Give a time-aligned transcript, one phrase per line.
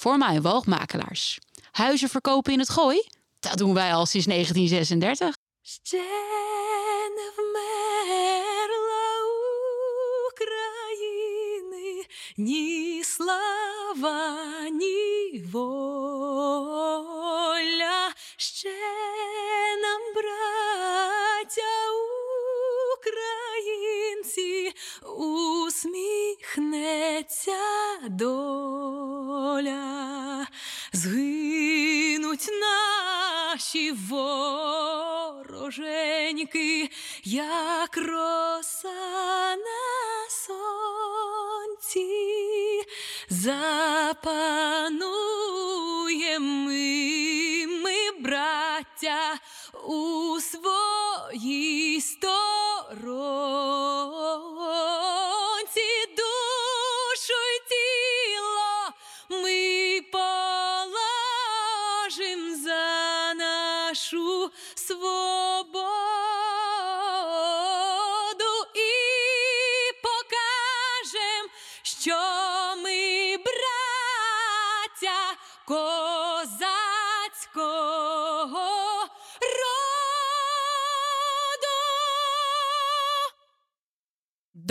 [0.00, 1.39] voor mijn woogmakelaars.
[1.71, 3.03] Huizen verkopen in het gooi?
[3.39, 5.35] Dat doen wij al sinds 1936.
[12.37, 16.81] ні слава, ні воля,
[18.37, 18.69] ще
[19.81, 21.75] нам, браття
[22.97, 24.73] українці,
[25.67, 26.71] усміхнеться
[28.09, 28.59] доля,
[34.09, 35.69] вороженьки,
[37.23, 42.07] як роса на сонці,
[43.29, 45.11] запануємо
[46.31, 49.39] ми, ми, браття,
[49.83, 50.90] у своїй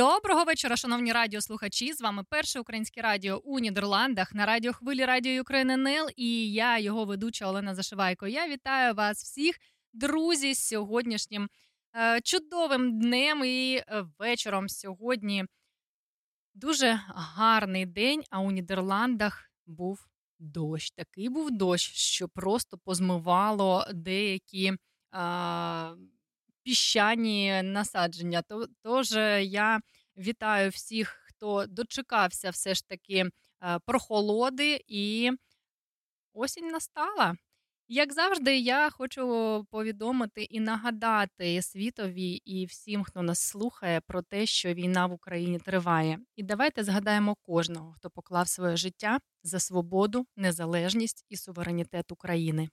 [0.01, 1.93] Доброго вечора, шановні радіослухачі.
[1.93, 7.05] З вами перше українське радіо у Нідерландах на радіохвилі Радіо України НЛ і я, його
[7.05, 8.27] ведуча Олена Зашивайко.
[8.27, 9.57] Я вітаю вас всіх,
[9.93, 11.49] друзі, з сьогоднішнім
[11.97, 14.69] е, чудовим днем і е, вечором.
[14.69, 15.45] Сьогодні
[16.55, 18.23] дуже гарний день.
[18.31, 20.07] А у Нідерландах був
[20.39, 20.91] дощ.
[20.91, 24.73] Такий був дощ, що просто позмивало деякі.
[26.75, 28.43] Піщані насадження.
[28.43, 29.81] То- Тож я
[30.17, 33.31] вітаю всіх, хто дочекався все ж таки
[33.87, 35.31] прохолоди, і
[36.33, 37.37] осінь настала.
[37.89, 44.47] Як завжди, я хочу повідомити і нагадати світові і всім, хто нас слухає, про те,
[44.47, 46.19] що війна в Україні триває.
[46.37, 52.69] І давайте згадаємо кожного, хто поклав своє життя за свободу, незалежність і суверенітет України.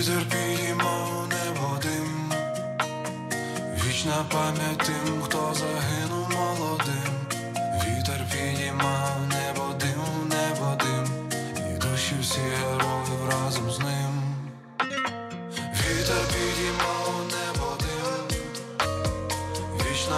[0.00, 2.32] Вітер підіймав небо дим,
[3.84, 5.89] вічна пам'ять тим, хто загинув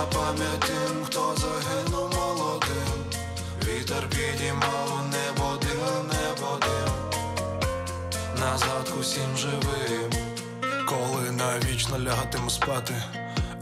[0.02, 3.04] вічна пам'ять тим, хто загинув молодим.
[3.64, 7.20] Вітер підіймав небо дим, небо дим
[8.40, 10.12] назад усім живим.
[10.86, 12.94] Коли навічно лягатиму спати,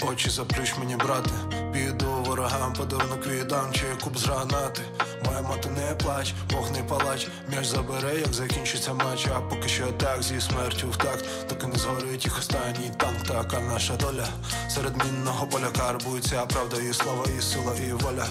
[0.03, 1.31] очі заплющ мені, брате,
[1.73, 4.83] піду ворогам, подарунок віддам, чи куб з гранати.
[5.25, 9.87] Моя мати не плач, Бог не палач, м'яч забере, як закінчиться матч, а поки що
[9.87, 14.27] так зі смертю в такт, так і не згорить їх останній танк, така наша доля.
[14.69, 18.27] Серед мінного поля карбується правда, і слава, і сила, і воля.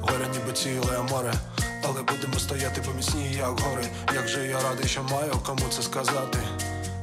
[0.00, 1.32] Горе ніби ціле море,
[1.84, 3.84] але будемо стояти поміцні, як гори.
[4.14, 6.38] Як же я радий, що маю кому це сказати.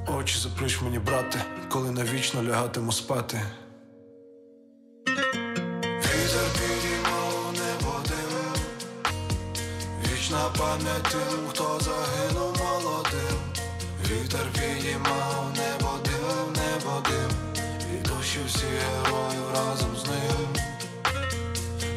[0.07, 3.41] Очі заплющ мені, брате, коли навічно лягатиму спати.
[10.75, 13.40] Пам'ять тим, хто загинув молодим.
[14.09, 17.63] Вітер підіймав небо дим, небо дим,
[17.94, 20.47] і душі всі героїв разом з ним.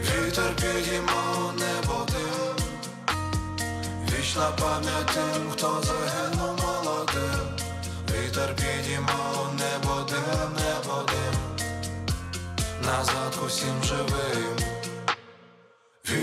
[0.03, 2.65] Вітер підіймав небо дим,
[4.13, 7.47] вічна пам'ять тим, хто загинув молодим.
[8.11, 11.67] Вітер підіймав небо дим, небо дим,
[12.83, 14.78] на згадку всім живим.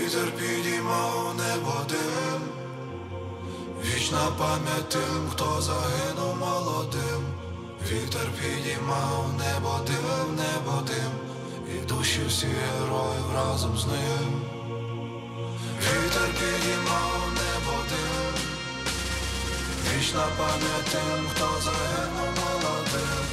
[0.06, 2.40] Вітер підіймав небо дим,
[3.84, 7.22] вічна пам'ять тим, хто загинув молодим.
[7.90, 11.12] Вітер підіймав небо дим, небо дим,
[11.74, 14.42] і душі всі героїв разом з ним.
[15.80, 18.34] Вітер підіймав небо дим,
[19.86, 23.24] вічна пам'ять тим, хто загинув молодим.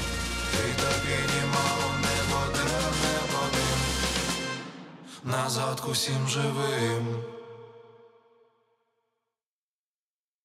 [0.54, 1.43] Вітер підіймав
[5.24, 7.24] на к усім живим.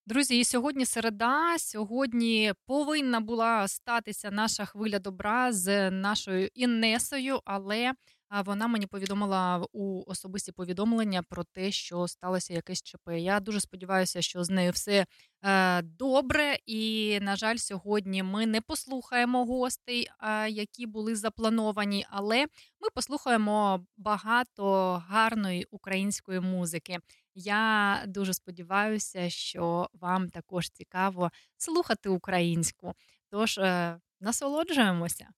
[0.07, 1.59] Друзі, і сьогодні середа.
[1.59, 7.93] Сьогодні повинна була статися наша хвиля добра з нашою Іннесою, але
[8.29, 13.09] а вона мені повідомила у особисті повідомлення про те, що сталося якесь ЧП.
[13.09, 15.07] Я дуже сподіваюся, що з нею все
[15.43, 16.57] е, добре.
[16.67, 22.47] І, на жаль, сьогодні ми не послухаємо гостей, е, які були заплановані, але
[22.81, 26.99] ми послухаємо багато гарної української музики.
[27.35, 32.95] Я дуже сподіваюся, що вам також цікаво слухати українську.
[33.31, 35.29] Тож е, насолоджуємося.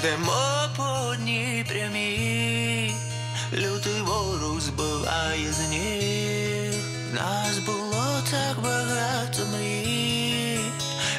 [0.00, 2.94] Йдемо по одній прямій,
[3.52, 6.74] лютий ворог збиває з ніг.
[7.14, 10.60] Нас було так багато мрій,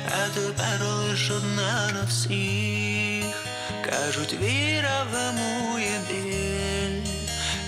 [0.07, 3.45] а тепер лиш одна на всіх.
[3.89, 7.09] Кажуть, віра вимує біль,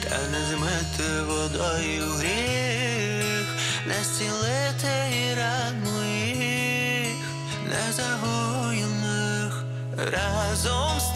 [0.04, 3.48] та не змити водою гріх,
[3.88, 7.18] не зцілити і ран моїх,
[7.66, 8.63] незагоєних.
[10.14, 11.13] Разом станемо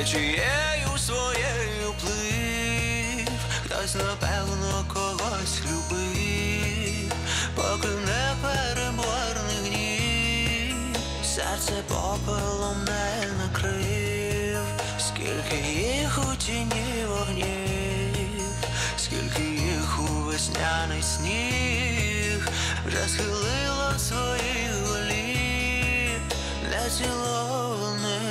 [0.00, 3.28] Течією своєю плив,
[3.64, 7.12] хтось напевно когось любив,
[7.54, 10.76] поки не переборний гнів,
[11.24, 14.64] серце попелом не накрив,
[14.98, 18.54] скільки їх у тіні вогнів,
[18.96, 22.48] скільки їх у весняний сніг,
[22.86, 26.20] вже схилила своїх голів,
[26.70, 27.50] нецілованих
[28.10, 28.29] разом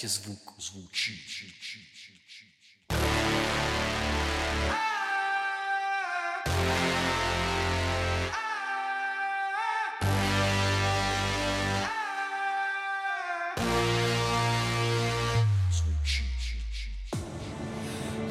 [0.00, 1.44] Дайте звук, звучить.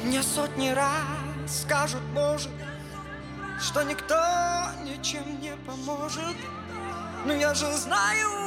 [0.04, 0.94] Мне сотни раз
[1.46, 2.48] скажут, может,
[3.60, 4.14] что никто
[4.84, 6.36] ничем не поможет.
[7.26, 8.37] Но я же знаю,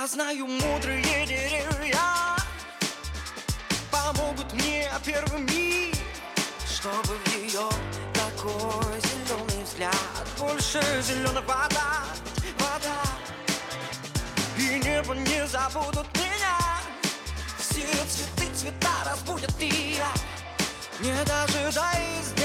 [0.00, 2.00] Я знаю мудрые деревья
[3.90, 5.92] Помогут мне первыми
[6.66, 7.68] Чтобы в ее
[8.14, 12.06] такой зеленый взгляд Больше зеленая вода,
[12.58, 13.02] вода.
[14.56, 16.56] И небо не забудут меня
[17.58, 20.12] Все цветы, цвета разбудят и я.
[21.00, 22.39] Не дожидаясь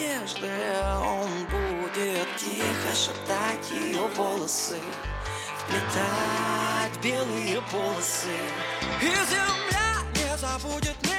[0.00, 0.48] надежды.
[1.02, 4.78] Он будет тихо шептать ее волосы
[5.58, 8.28] Вплетать белые полосы.
[9.00, 11.09] И земля не забудет меня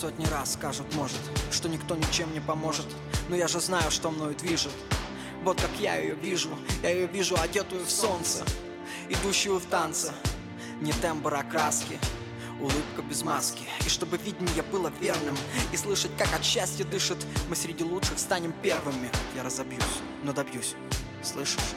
[0.00, 1.18] сотни раз скажут, может,
[1.50, 2.86] что никто ничем не поможет
[3.28, 4.72] Но я же знаю, что мною движет.
[5.42, 6.48] Вот как я ее вижу.
[6.82, 8.44] Я ее вижу одетую в солнце
[9.10, 10.12] Идущую в танце
[10.80, 11.98] Не тембр, а краски.
[12.60, 13.64] Улыбка без маски.
[13.84, 15.36] И чтобы видение было верным
[15.70, 17.18] И слышать, как от счастья дышит
[17.50, 19.10] Мы среди лучших станем первыми.
[19.36, 20.76] Я разобьюсь, но добьюсь?
[21.22, 21.74] Слышишь,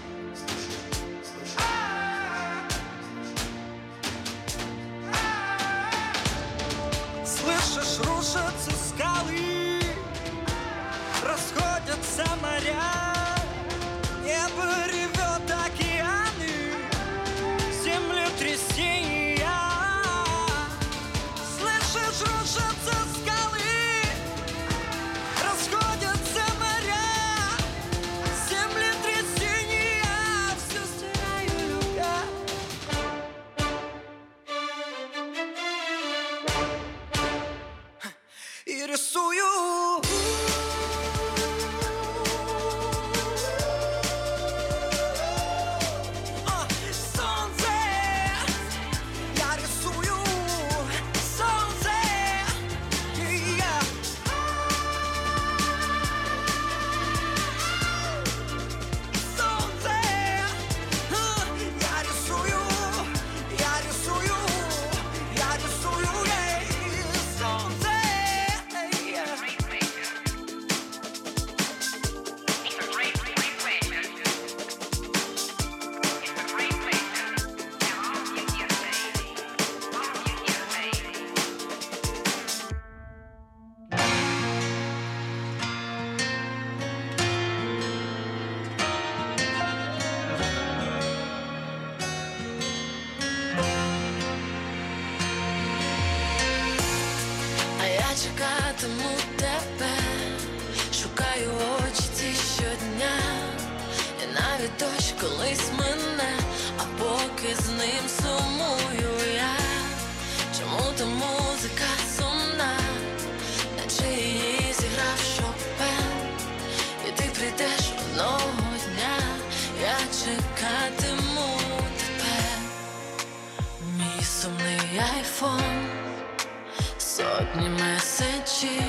[127.53, 128.83] сотні меседжів,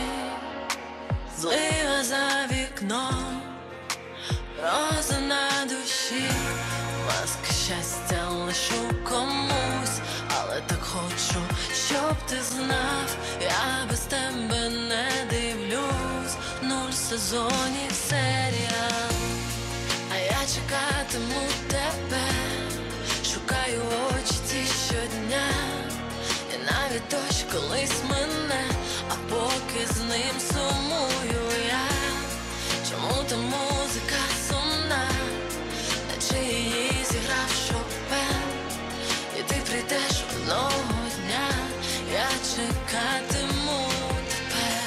[1.38, 3.42] злива за вікном,
[4.62, 6.30] роза на душі,
[7.06, 11.40] маска щастя лишу комусь, але так хочу,
[11.88, 19.14] щоб ти знав, я без тебе не дивлюсь, нуль сезонів серіал,
[20.12, 22.26] а я чекатиму тебе,
[23.25, 25.74] шукаю очі щодня.
[26.94, 28.64] Згадує дощ колись мене,
[29.10, 31.88] а поки з ним сумую я,
[32.90, 35.08] чому та музика сумна,
[36.10, 38.42] наче її зіграв Шопен?
[39.38, 40.78] І ти прийдеш одного
[41.16, 41.48] дня,
[42.12, 43.88] я чекатиму
[44.28, 44.84] тепер,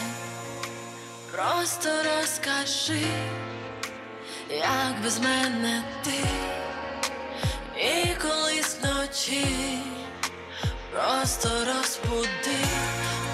[1.31, 3.07] просто розкажи,
[4.49, 6.27] як без мене ти,
[7.77, 9.96] і колись вночі
[10.97, 12.65] просто розбуди,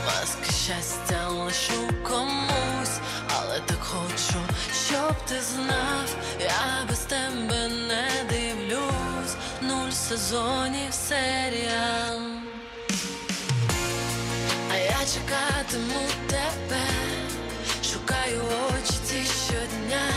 [0.06, 4.40] маски щастя лишу комусь, але так хочу,
[4.88, 12.20] щоб ти знав, я без тебе не дивлюсь, нуль сезонів серіал.
[14.72, 16.86] А я чекатиму тебе,
[17.94, 20.08] шукаю очі ці щодня,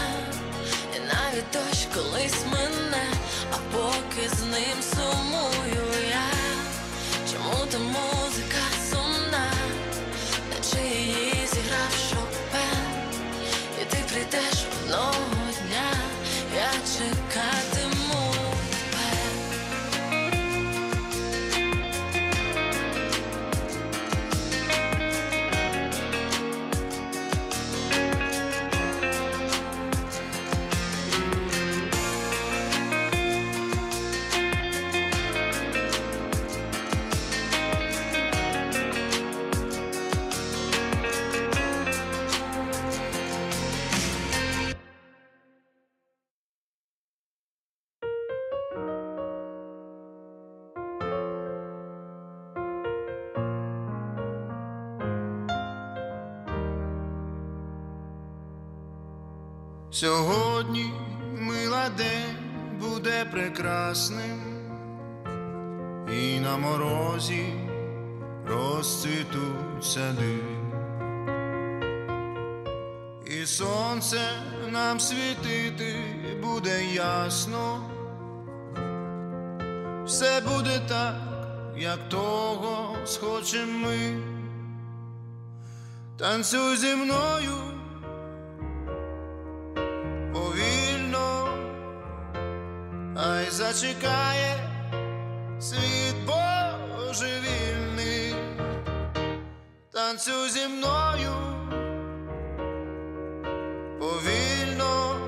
[0.97, 3.07] і навіть дощ колись мене,
[3.53, 6.46] а поки з ним сумую я,
[7.47, 9.53] чому та музика сумна,
[10.51, 13.13] наче її зіграв Шопен,
[13.83, 15.26] і ти прийдеш одного
[60.01, 60.93] Сьогодні
[61.39, 62.37] мила день
[62.81, 64.41] буде прекрасним,
[66.13, 67.53] і на морозі
[68.47, 70.39] розцвітуть сади,
[73.27, 74.21] і сонце
[74.71, 75.95] нам світити
[76.43, 77.91] буде ясно,
[80.07, 81.15] все буде так,
[81.77, 84.23] як того схочем ми.
[86.19, 87.76] Танцюй зі мною
[93.47, 94.57] ай зачекає
[95.61, 96.17] світ
[96.97, 98.35] божевільний,
[99.93, 101.33] танцюй зі мною
[103.99, 105.21] повільно,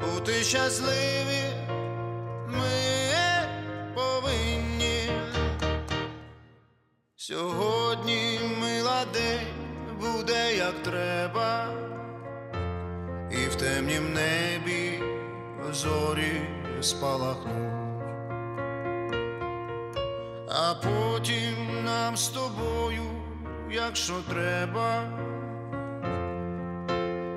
[0.00, 1.44] бути щасливі
[2.46, 3.04] ми
[3.94, 5.10] повинні.
[7.16, 9.46] Сьогодні мила день
[10.00, 11.68] буде як треба.
[13.30, 15.14] І в темнім небі
[15.72, 16.42] зорі
[16.80, 17.72] спалахнуть,
[20.48, 23.02] а потім нам з тобою,
[23.70, 25.02] якщо треба,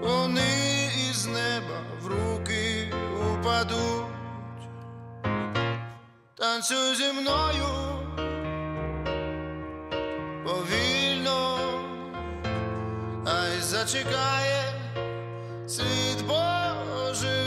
[0.02, 2.94] вони із неба в руки
[3.32, 4.08] упадуть,
[6.36, 7.68] танцюй зі мною
[10.46, 11.58] повільно,
[13.26, 14.74] ай зачекає
[15.68, 17.47] світ божевільний,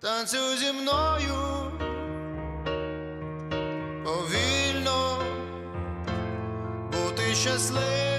[0.00, 1.72] танцюй зі мною
[4.04, 5.22] повільно,
[6.92, 8.17] бути щасливі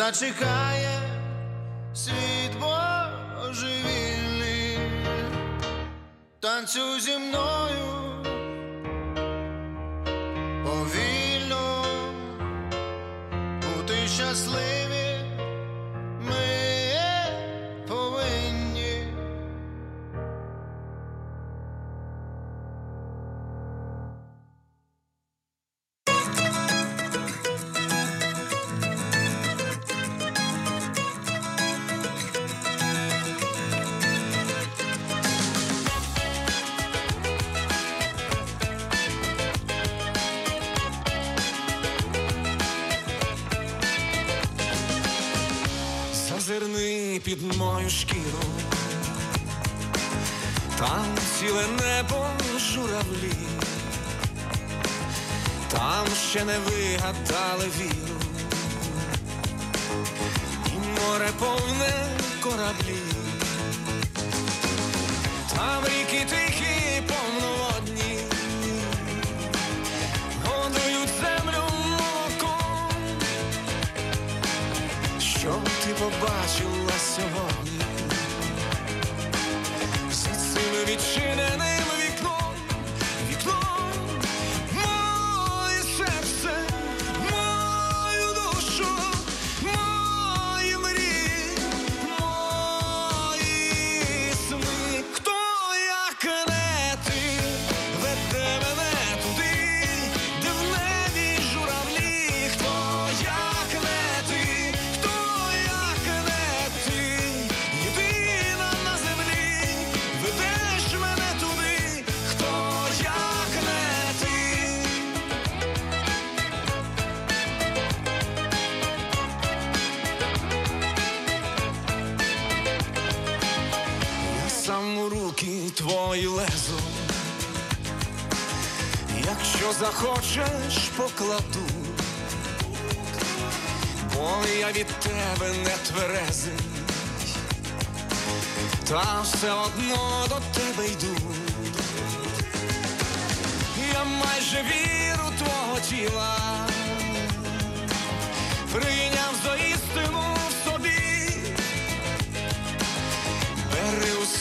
[0.00, 0.98] зачекає
[1.94, 2.52] світ
[3.40, 4.78] божевільний,
[6.40, 8.24] танцюй зі мною
[10.64, 11.84] повільно,
[13.62, 14.69] бути щасливі
[47.90, 48.44] шкіру,
[50.78, 51.06] там
[51.38, 52.26] ціле небо
[52.58, 53.32] журавлі,
[55.68, 58.20] там ще не вигадали віру,
[60.66, 61.92] і море повне
[62.42, 62.98] кораблі,
[65.56, 68.18] там ріки тихі, повноводні,
[70.44, 72.90] годують землю молоком.
[75.20, 76.79] Що ти побачила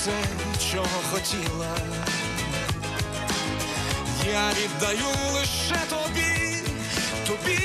[0.09, 1.77] усе, чого хотіла.
[4.31, 6.63] Я віддаю лише тобі,
[7.27, 7.59] тобі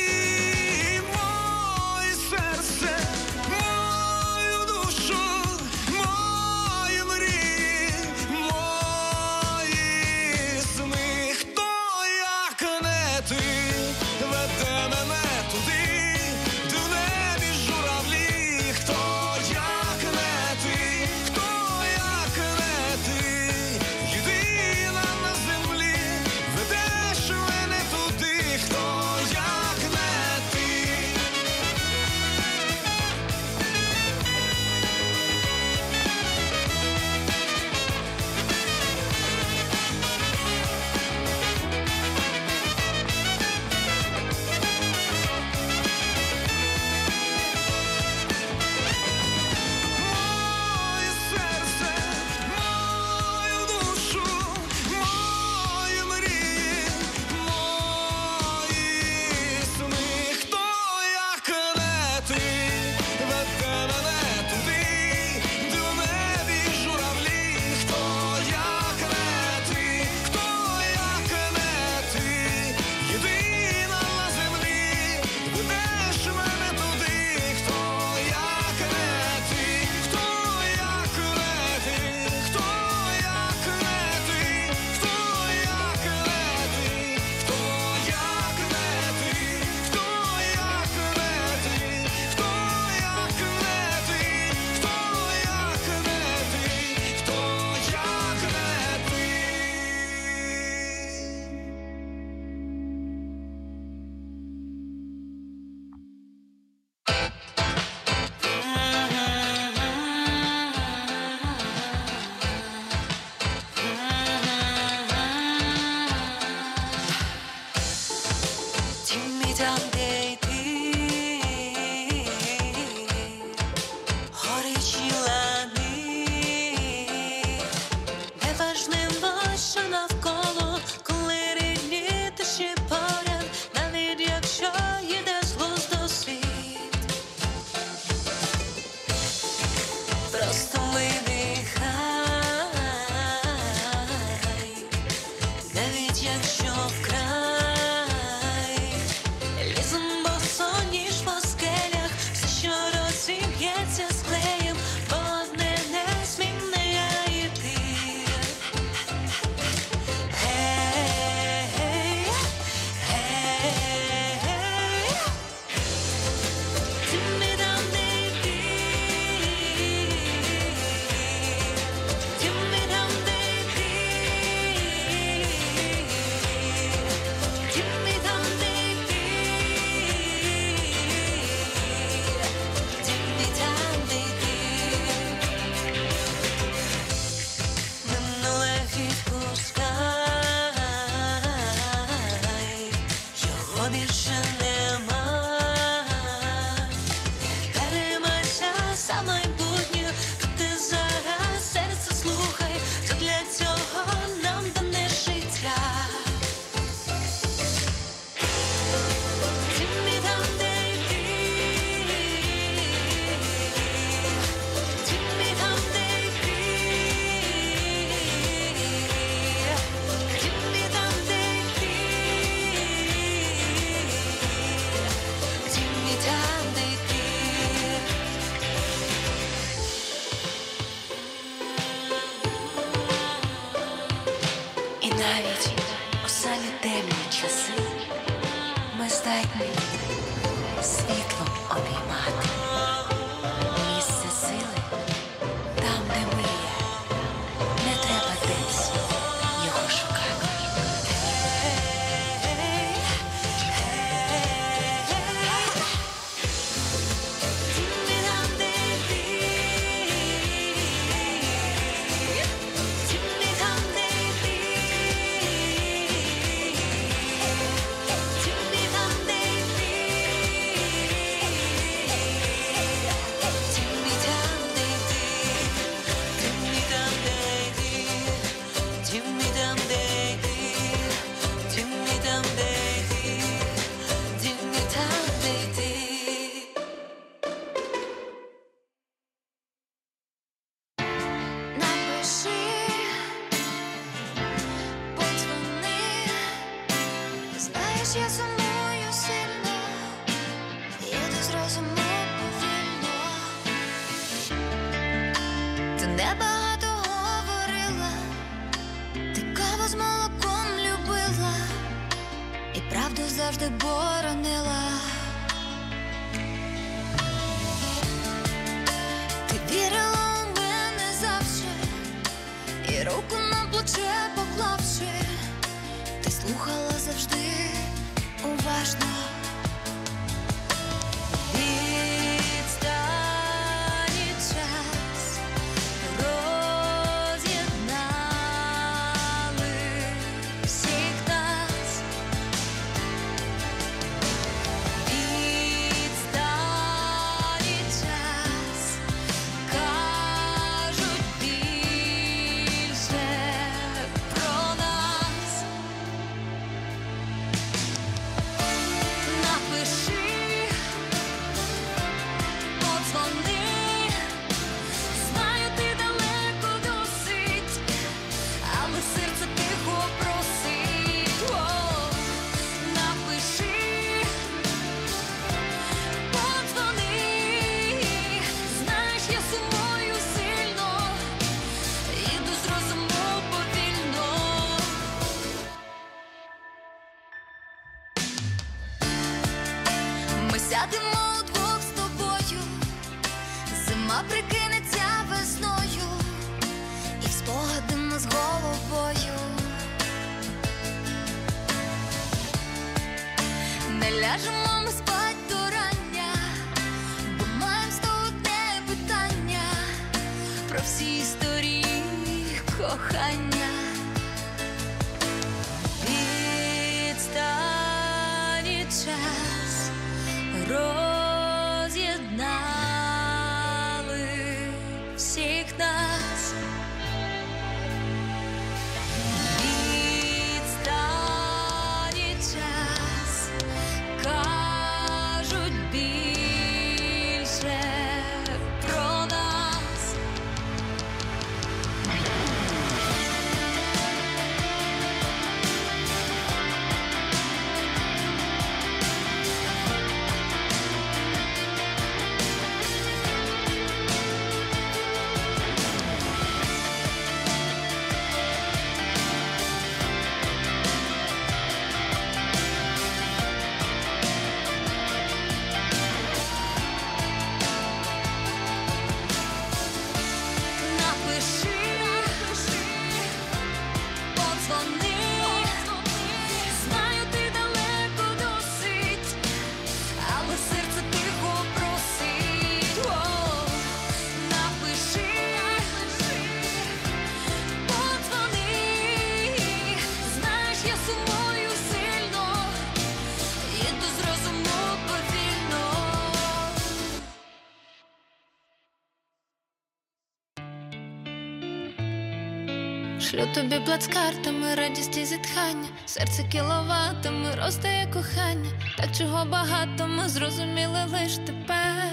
[503.54, 511.36] тобі плацкартами, радість і зітхання, серце кіловатами, ростає кохання, так чого багато ми зрозуміли лиш
[511.36, 512.12] тепер,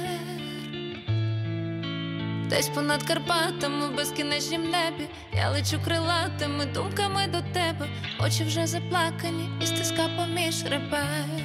[2.49, 7.87] десь понад Карпатами, в безкінечнім небі, я лечу крилатими, думками до тебе,
[8.19, 11.40] очі вже заплакані, і стиска поміж ребер.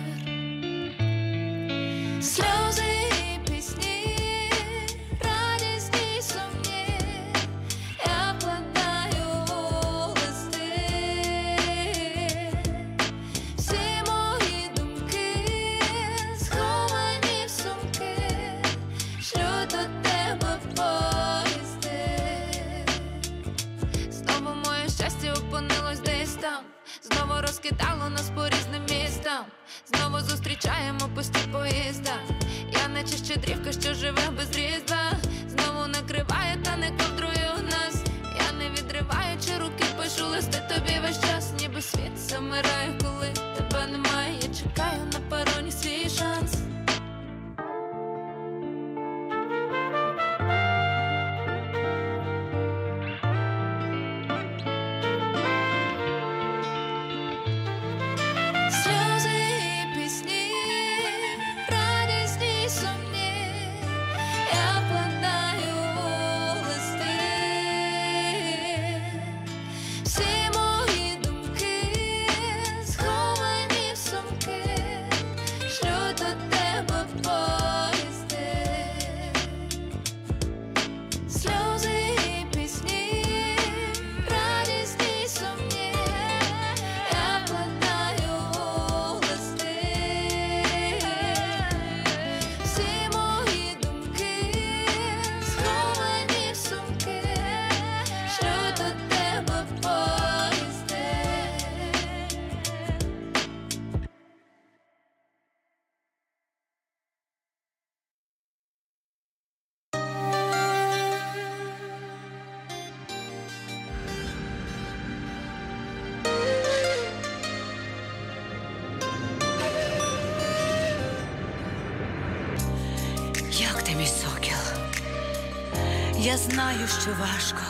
[126.27, 127.63] Я знаю, що важко,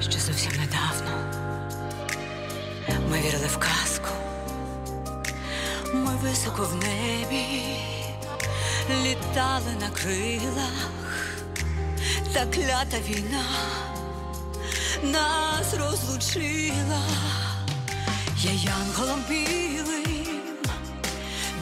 [0.00, 1.10] що зовсім недавно
[3.10, 4.08] ми вірили в казку,
[5.94, 7.76] ми високо в небі
[9.02, 10.90] літали на крилах,
[12.32, 13.44] та клята війна
[15.02, 17.02] нас розлучила,
[18.36, 20.28] я янголом білим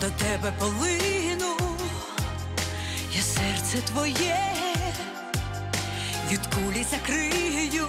[0.00, 1.56] до тебе полину,
[3.14, 4.57] я серце твоє
[6.32, 7.88] від кулі закрию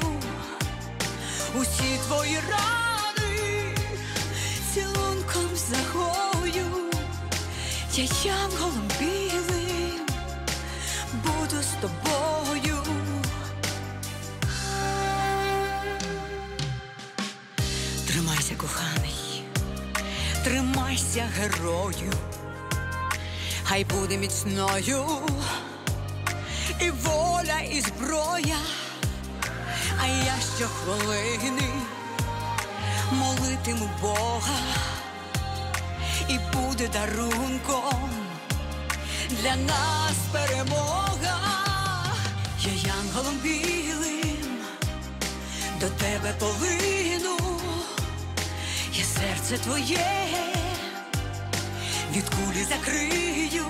[1.56, 3.76] усі твої рани
[4.74, 6.66] цілунком загою,
[7.94, 10.06] я янголом білим
[11.14, 12.84] буду з тобою.
[18.08, 19.44] Тримайся, коханий,
[20.44, 22.14] тримайся, герою,
[23.64, 25.06] хай буде міцною
[26.82, 26.92] і
[27.62, 28.58] і зброя,
[30.02, 31.70] а я щохвилини
[33.12, 34.60] молитиму Бога,
[36.30, 38.10] і буде дарунком
[39.30, 41.40] для нас перемога,
[42.60, 44.60] я янголом білим
[45.80, 47.38] до тебе полину,
[48.94, 50.08] я серце твоє
[52.16, 53.66] від кулі закрию.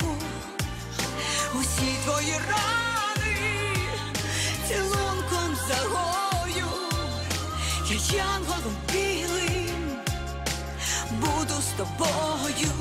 [1.53, 2.88] Усі твої рани
[5.69, 6.67] загою,
[7.89, 9.99] я янголом білим
[11.11, 12.71] буду з тобою.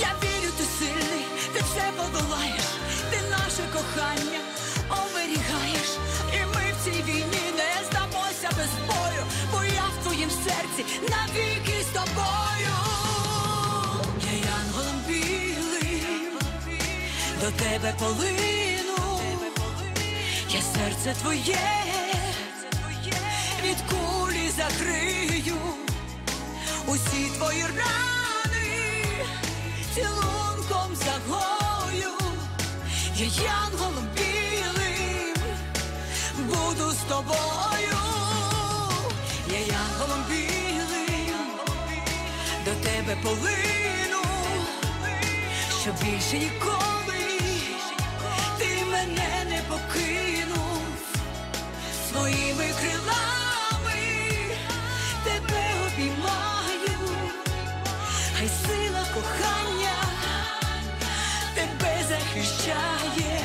[0.00, 1.24] Я вірю, ти сильний,
[1.54, 2.64] ти все подолаєш,
[3.10, 4.40] ти наше кохання
[4.90, 5.90] оберігаєш,
[6.32, 11.84] і ми в цій війні не здамося без бою, бо я в твоїм серці навіки
[11.90, 12.74] з тобою.
[14.32, 16.38] Я янголом білим
[17.40, 18.89] до тебе полину,
[20.52, 21.58] я серце твоє
[23.64, 25.56] від кулі закрию.
[26.86, 29.04] Усі твої рани
[29.94, 32.10] цілунком загою,
[33.16, 35.34] я янголом білим
[36.38, 38.00] буду з тобою,
[39.52, 41.50] я янголом білим
[42.64, 44.22] до тебе полину,
[45.82, 46.99] що більше ніколи
[52.30, 54.00] своїми крилами.
[55.24, 56.98] Тебе обіймаю,
[58.38, 59.96] хай сила кохання
[61.54, 63.40] тебе захищає,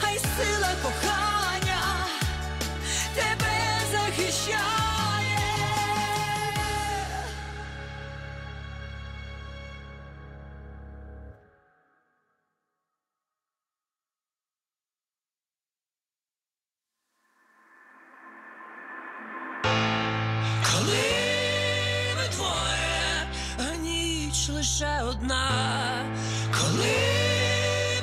[0.00, 1.27] хай сила кохання
[24.68, 25.48] лише одна,
[26.60, 26.96] коли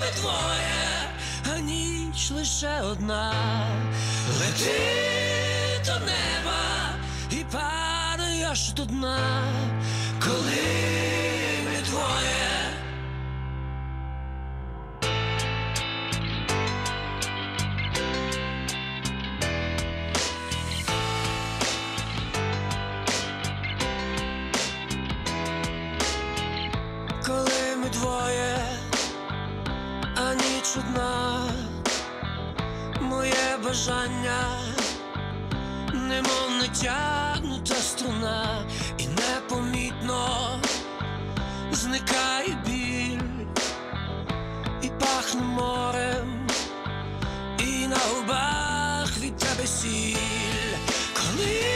[0.01, 1.09] ми двоє,
[1.55, 3.33] а ніч лише одна,
[4.39, 4.81] лети
[5.85, 6.89] до неба
[7.31, 9.19] і падаєш до дна,
[33.75, 34.59] бажання,
[35.93, 38.65] немов натягнута струна,
[38.97, 40.59] і непомітно
[41.71, 43.45] зникає біль,
[44.81, 46.47] і пахне морем,
[47.59, 50.77] і на губах від тебе сіль,
[51.13, 51.74] коли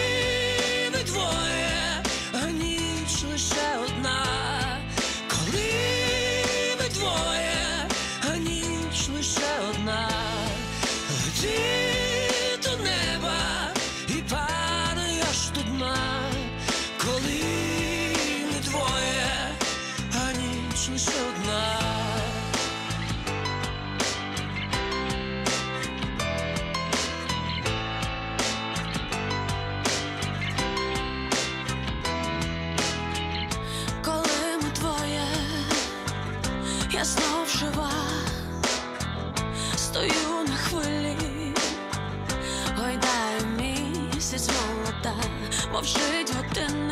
[45.71, 46.88] 我不睡着等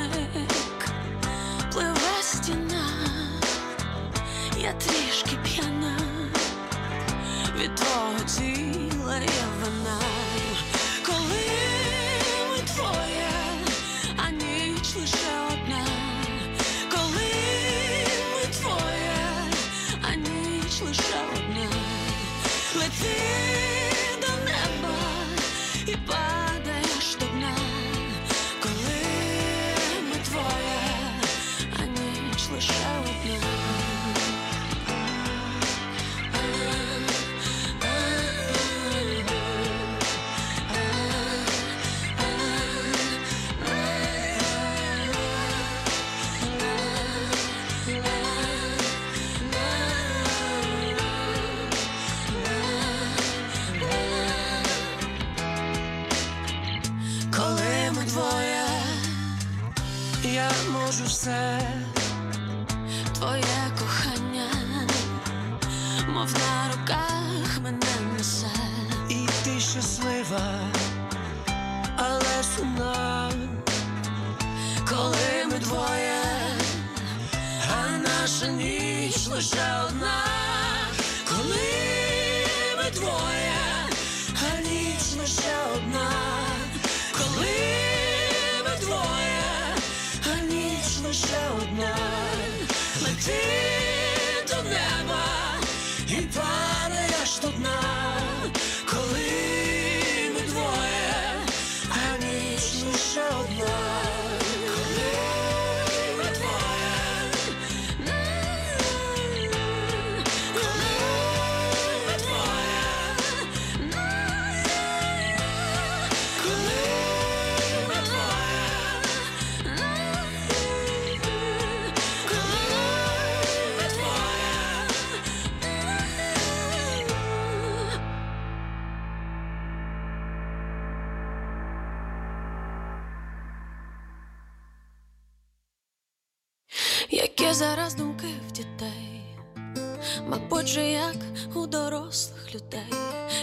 [140.29, 141.15] мабуть, же як
[141.53, 142.93] у дорослих людей,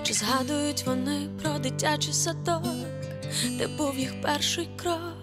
[0.03, 2.63] чи згадують вони про дитячий садок,
[3.51, 5.15] де був їх перший крок,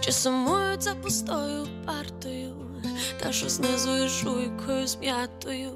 [0.00, 2.54] чи сумують за пустою партою,
[3.20, 5.70] та що знизу жуйкою зм'ятою.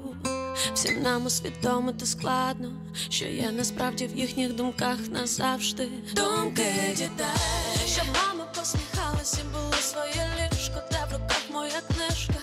[0.73, 2.71] Всім нам усвідомити складно,
[3.09, 5.89] що є насправді в їхніх думках назавжди.
[6.15, 12.36] Думки дітей, щоб мама посміхалась було своє ліжко, де в руках моя книжка.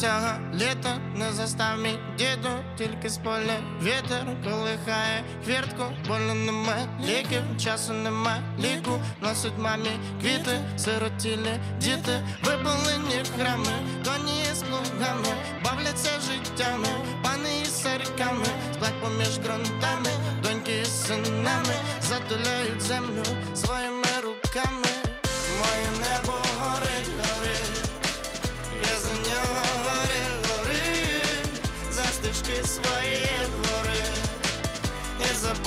[0.00, 7.42] Цього літа не застав мій діду, тільки з поля вітер колихає хвіртку, болю нема ліків,
[7.58, 9.90] часу нема ліку, носить мамі
[10.20, 15.34] квіти, сиротілі діти, випалені храми, коні з плугами,
[15.64, 16.88] бавляться життями,
[17.22, 20.10] пани із сарками, сплать поміж ґрунтами,
[20.42, 23.22] доньки із синами, затуляють землю
[23.54, 23.95] своїми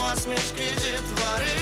[0.10, 1.55] посмішки дітвори,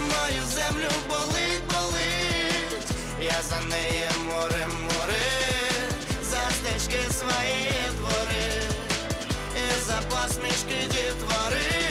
[0.00, 2.86] мою землю болить, болить,
[3.20, 5.26] я за неї море, море,
[6.22, 8.62] за стежки свої двори,
[9.56, 11.90] і за посмішки дітвори.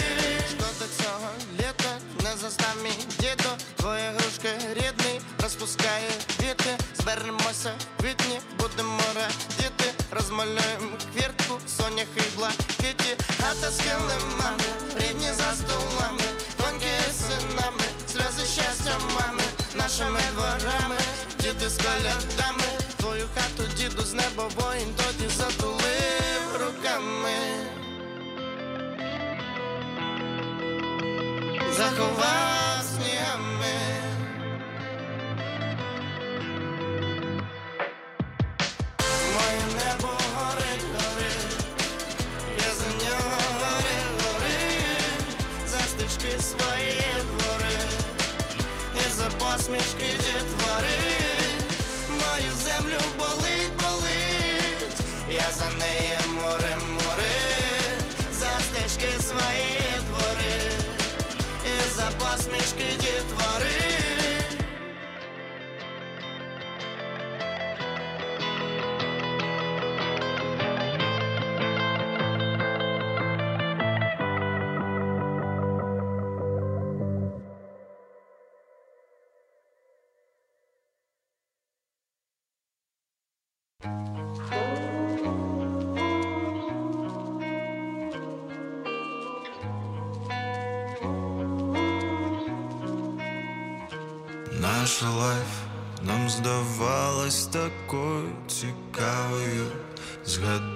[0.50, 1.30] Що до цього
[1.60, 1.92] літа
[2.24, 6.10] не застав мій діду, твоя грушка рідний, розпускає
[7.12, 14.64] квіти, зберемося в квітні, будемо радіти, розмалюємо квіртку, сонях і блакиті, хата з килимами,
[14.98, 16.24] рідні за столами,
[16.58, 19.44] тонкі синами, сльози щастя мами,
[19.76, 20.98] нашими дворами,
[21.40, 27.38] діти з колядами, твою хату діду з неба воїн тоді затулив руками.
[31.78, 32.71] Заховав
[49.72, 50.98] посмішки дітвори,
[52.10, 55.00] мою землю болить, болить,
[55.30, 57.32] я за неї море, море,
[58.34, 60.72] за стежки свої двори,
[61.66, 64.01] і за посмішки дітвори.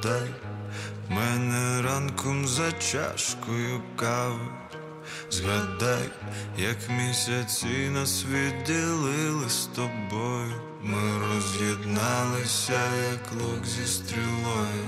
[0.06, 0.30] Згадай
[1.10, 4.48] мене ранком за чашкою кави.
[5.32, 6.10] Згадай,
[6.58, 10.54] як місяці нас відділили з тобою.
[10.82, 12.80] Ми роз'єдналися,
[13.12, 14.88] як лук зі стрілою.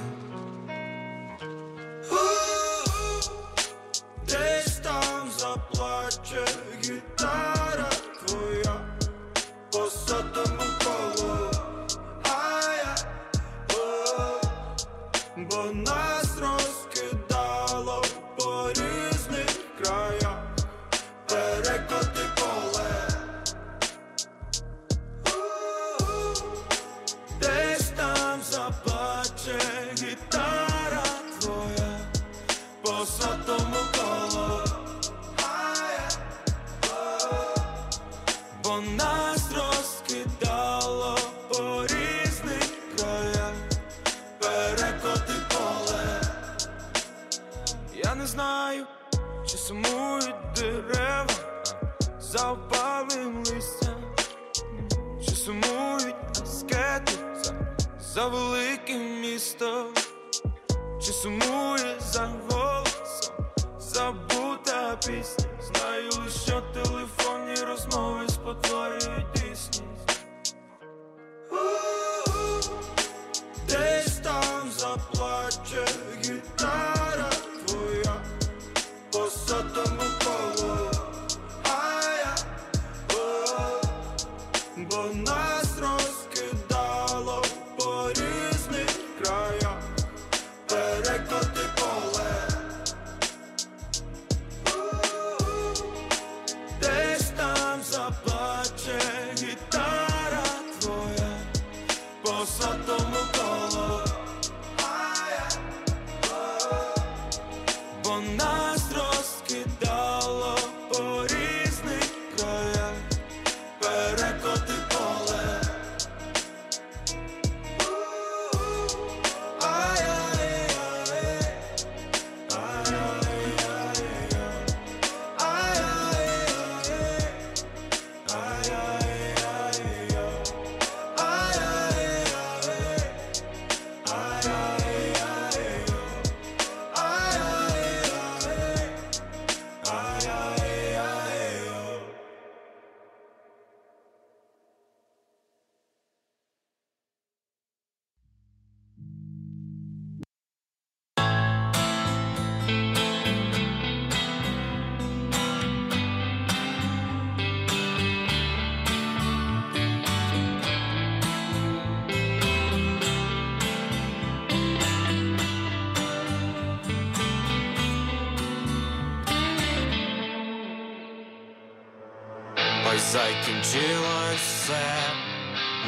[173.57, 174.95] Кінчилось все,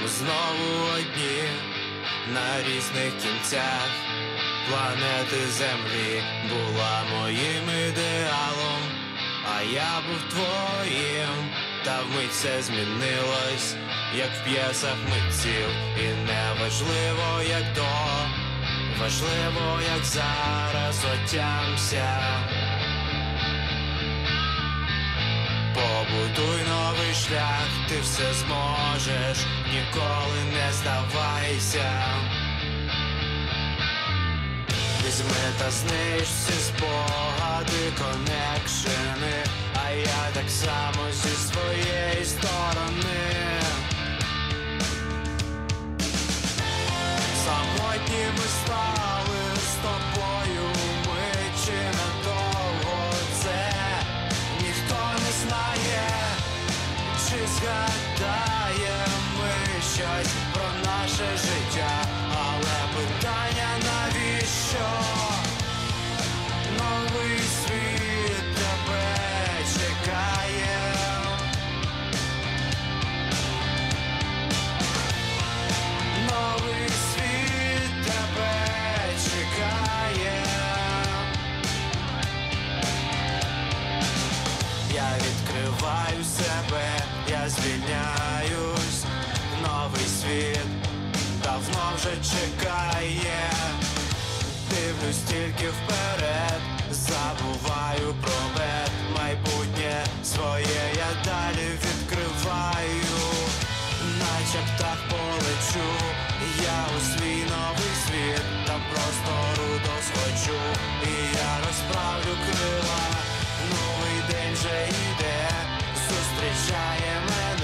[0.01, 1.43] ми знову одні
[2.33, 3.89] на різних кінцях.
[4.69, 8.81] Планети Землі була моїм ідеалом,
[9.55, 11.49] а я був твоїм,
[11.85, 13.75] та вмить все змінилось,
[14.15, 17.87] як в п'єсах митців, і неважливо, як до,
[18.99, 22.19] важливо, як зараз отямся.
[25.73, 26.68] Побудуй
[27.89, 31.91] ти все зможеш, ніколи не здавайся.
[35.05, 39.43] Візьми та зниж всі спогади, конекшени,
[39.85, 43.61] а я так само зі своєї сторони.
[47.45, 48.98] Самотні ми стали
[91.99, 93.51] вже чекає,
[94.69, 103.19] дивлюсь тільки вперед, забуваю про мед, майбутнє своє я далі відкриваю,
[104.19, 105.89] наче птах полечу,
[106.63, 110.59] я у свій новий світ, там просто рудо схочу,
[111.03, 113.03] і я розправлю крила,
[113.69, 115.49] новий день вже йде,
[116.07, 117.58] зустрічає мене.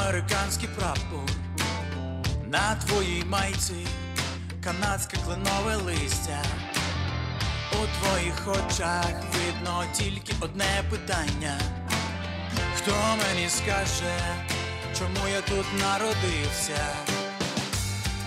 [0.00, 1.30] Американський прапор,
[2.46, 3.86] на твоїй майці
[4.64, 6.42] канадське кленове листя.
[7.72, 11.60] У твоїх очах видно тільки одне питання.
[12.76, 14.18] Хто мені скаже,
[14.98, 16.86] чому я тут народився?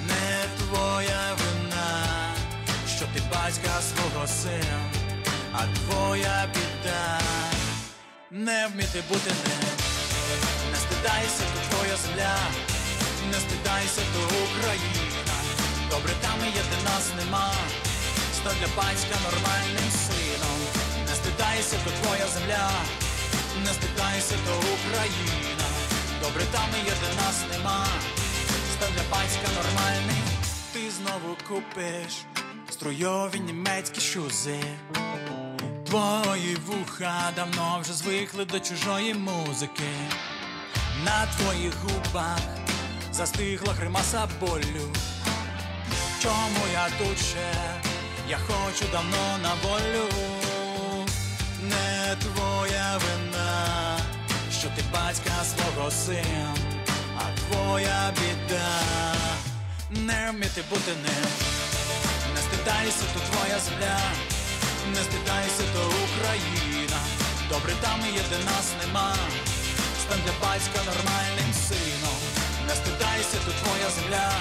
[0.07, 2.05] Не твоя вина,
[2.95, 4.79] що ти батька свого сина,
[5.53, 7.19] а твоя біда
[8.31, 9.69] не вміти бути ним.
[10.71, 11.43] Не стидайся,
[13.79, 15.35] стидайся, то Україна.
[15.89, 17.51] Добре, там є, де нас нема.
[18.33, 20.59] Став для батька нормальним сином.
[21.07, 22.71] Не стидайся, то твоя земля,
[23.65, 25.67] не стидайся, то Україна.
[26.21, 27.85] Добре, там є, де нас нема.
[28.73, 30.23] Став для батька нормальним.
[30.73, 32.13] Ти знову купиш
[32.71, 34.63] струйові німецькі шузи.
[35.85, 39.89] Твої вуха давно вже звикли до чужої музики.
[41.05, 42.58] На твоїх губах
[43.19, 44.87] застигла гримаса болю.
[46.21, 47.51] Чому я тут ще?
[48.29, 50.07] Я хочу давно на волю.
[51.61, 53.97] Не твоя вина,
[54.59, 56.55] що ти батька свого сина,
[57.17, 58.71] а твоя біда
[59.89, 61.29] не вміти бути ним.
[62.35, 63.99] Не стидайся, то твоя земля,
[64.93, 66.99] не стидайся, то Україна.
[67.49, 69.15] Добре, там є, де нас нема.
[70.01, 72.18] Стань для батька нормальним сином.
[72.69, 74.31] Не стидайся, то твоя земля,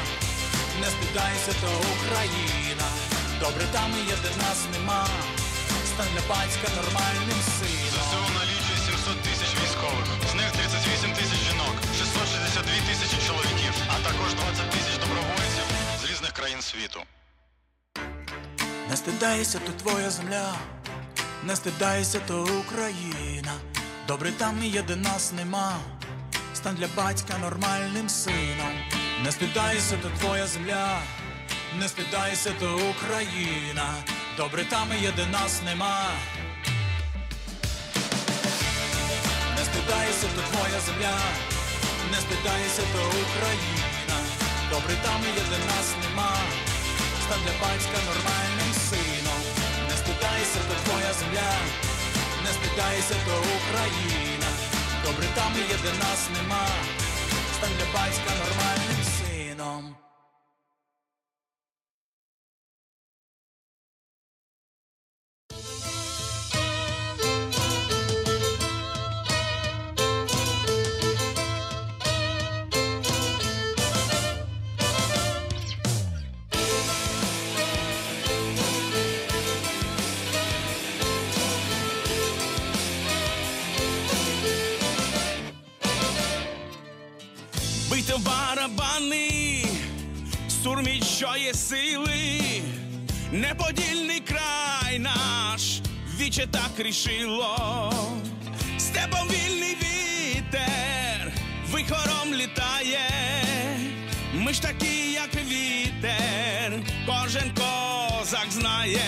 [0.80, 2.88] не стидайся, то Україна.
[3.40, 5.06] Добре, там є, де нас нема.
[5.86, 7.88] Стань для батька нормальним сином.
[7.94, 14.34] ЗСУ налічує 700 тисяч військових, з них 38 тисяч жінок, 662 тисячі чоловіків, а також
[14.34, 15.66] 20 тисяч добровольців
[16.00, 17.00] з різних країн світу.
[18.90, 20.54] Не стидайся, то твоя земля,
[21.44, 23.54] не стидайся, то Україна.
[24.08, 25.80] Добре, там і є, де нас нема.
[26.58, 28.74] Стань для батька нормальним сином.
[29.22, 30.98] Не стидайся, то твоя земля,
[31.78, 33.94] не стидайся, то Україна.
[34.36, 36.06] Добре, там є, де нас нема.
[39.56, 41.18] Не стидайся, то твоя земля,
[42.10, 44.18] не стидайся, то Україна.
[44.70, 46.36] Добре, там є, де нас нема.
[47.24, 49.40] Стань для батька нормальним сином.
[49.88, 51.52] Не стидайся, то твоя земля,
[52.44, 54.37] не стидайся, то Україна.
[55.04, 56.66] Добре, там є, де нас нема.
[57.56, 60.07] Стань для батька нормальним сином.
[91.18, 92.40] Що є сили,
[93.32, 95.80] неподільний край наш,
[96.20, 97.92] віче так рішило,
[98.78, 101.32] степом вільний вітер,
[101.70, 103.10] вихором літає,
[104.34, 106.72] ми ж такі, як вітер,
[107.06, 109.00] кожен козак знає,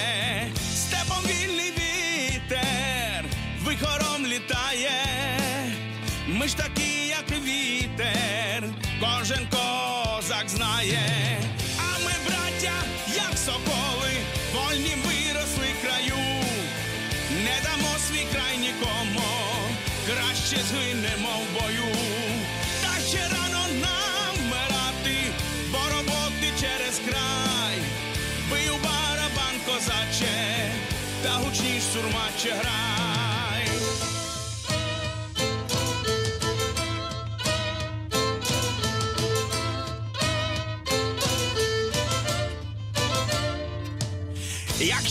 [0.74, 3.24] степом вільний вітер,
[3.62, 4.90] вихором літає,
[6.28, 8.64] ми ж такі, як вітер,
[9.00, 11.00] кожен козак знає,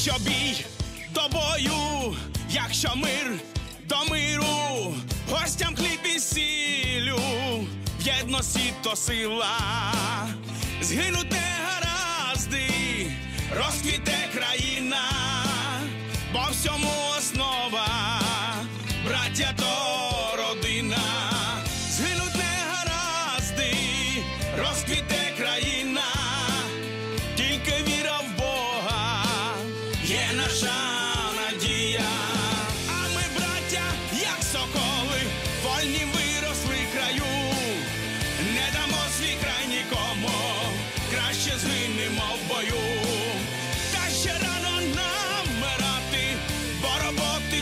[0.09, 0.65] Якщо бій
[1.13, 2.15] до бою,
[2.49, 3.39] якщо мир
[3.89, 4.93] до миру,
[5.31, 7.19] гостям хліб і сілю,
[7.99, 9.57] в єдності то сила,
[10.81, 12.67] згинуте гаразди,
[13.57, 15.01] розквіте країна,
[16.33, 18.18] бо всьому основа,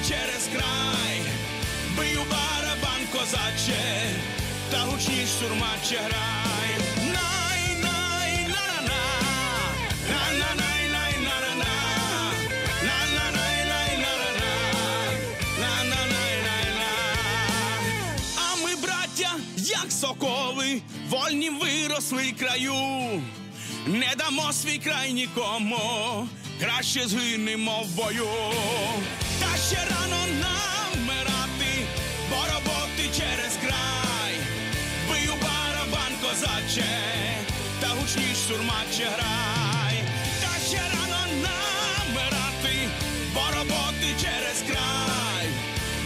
[0.08, 1.22] через край,
[1.98, 4.10] бий у барабан козаче,
[4.72, 6.48] та гучніш сурмаче грай.
[19.58, 23.22] Як соколи, вольні виросли краю,
[23.88, 26.28] не дамо свій край нікому,
[26.60, 28.28] краще згинемо в бою.
[29.68, 31.88] Ще рано нам вмирати,
[32.30, 34.34] бо роботи через край,
[35.10, 36.86] бий у барабан козаче,
[37.82, 40.04] та гучніш сурмаче грай.
[40.42, 42.90] Та ще рано нам вмирати,
[43.34, 45.48] бо роботи через край,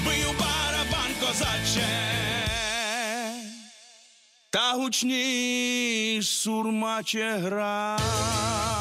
[0.06, 1.90] бий у барабан козаче,
[4.50, 8.81] та гучніш сурмаче грай.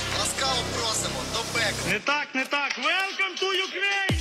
[0.41, 1.91] Ласкаво просимо до пекла.
[1.91, 2.71] Не так, не так.
[2.77, 4.20] Welcome to Ukraine!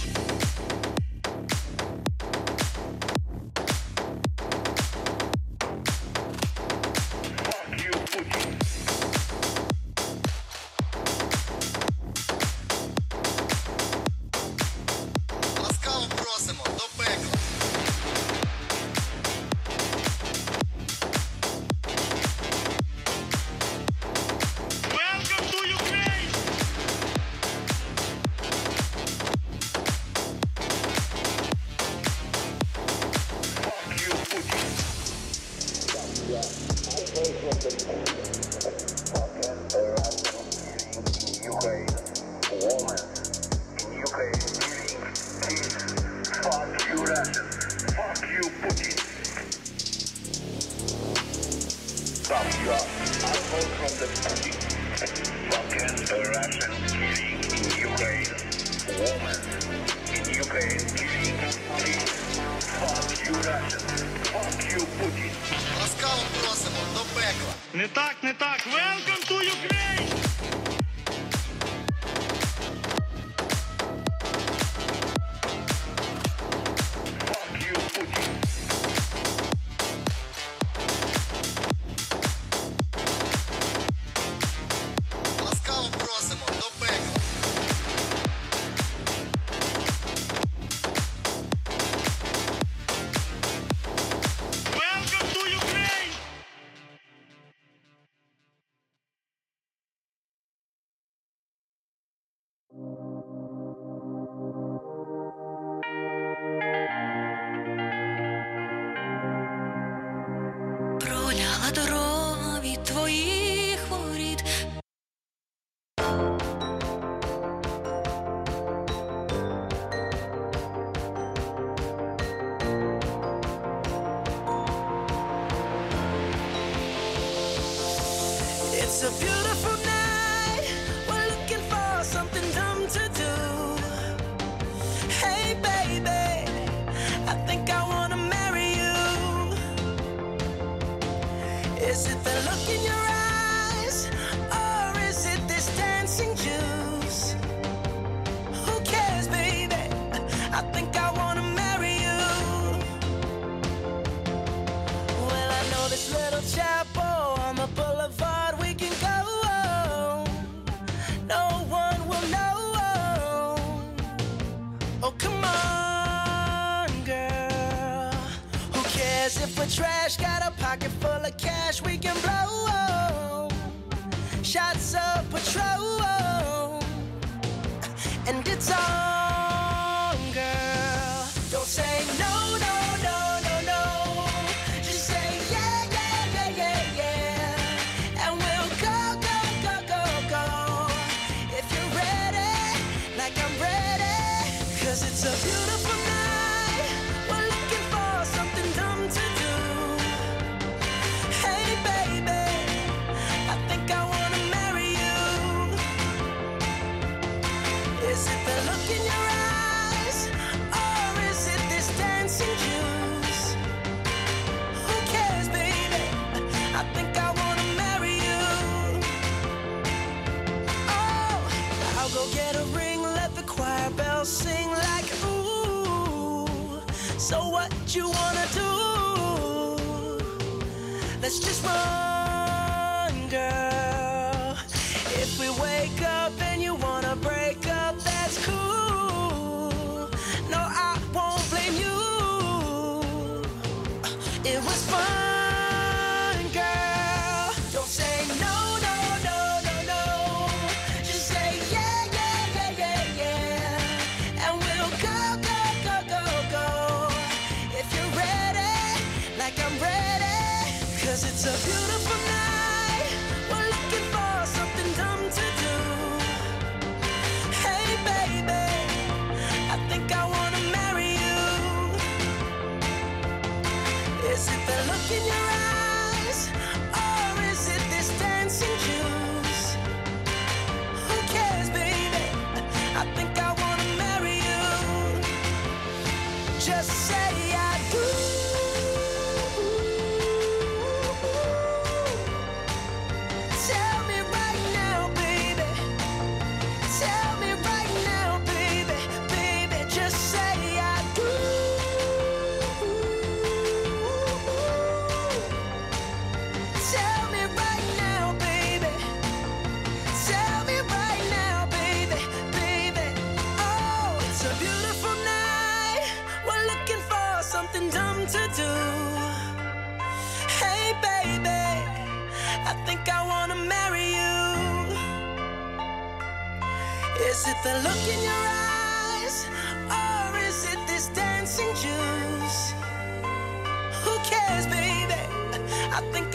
[336.00, 336.29] I think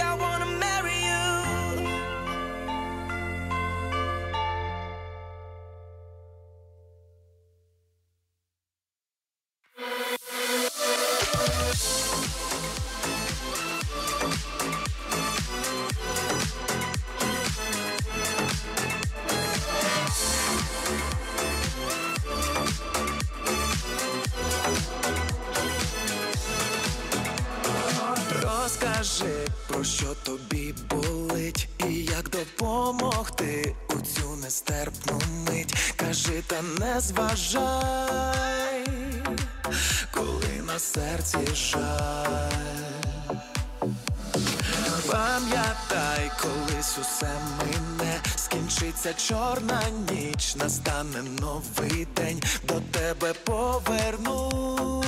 [49.05, 55.03] Закінчиться чорна ніч, настане новий день, до тебе повернусь,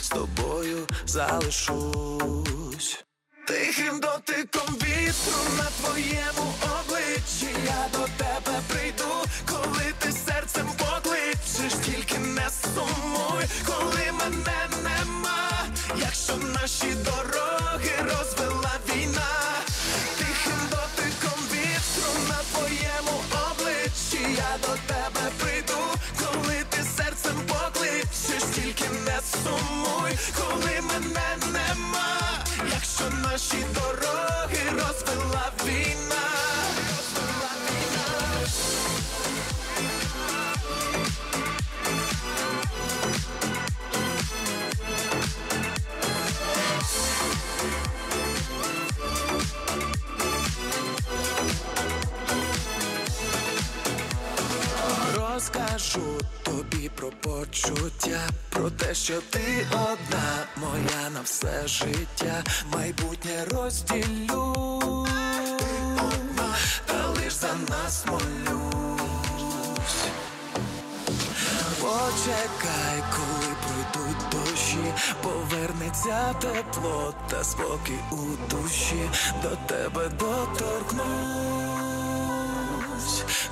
[0.00, 3.04] з тобою залишусь.
[3.46, 12.18] Тихим дотиком вітру на твоєму обличчі я до тебе прийду, коли ти серцем покличеш, тільки
[12.18, 15.66] не сумуй, коли мене нема,
[15.96, 17.49] якщо наші дороги.
[57.10, 64.54] почуття, про те, що ти одна, моя на все життя, майбутнє розділю,
[65.98, 66.56] одна,
[66.86, 68.60] та лиш за нас молюсь.
[71.80, 78.16] Почекай, коли пройдуть дощі, повернеться тепло та спокій у
[78.50, 79.10] душі,
[79.42, 81.04] до тебе доторкнусь,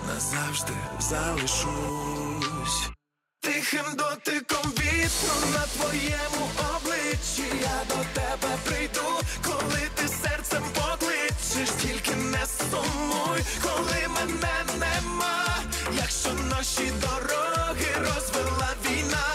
[0.07, 2.98] назавжди залишусь.
[3.41, 7.43] Тихим дотиком вітру на твоєму обличчі.
[7.63, 9.09] Я до тебе прийду,
[9.45, 15.45] коли ти серцем покличеш, тільки не сумуй, коли мене нема,
[15.97, 19.27] якщо наші дороги розвела війна,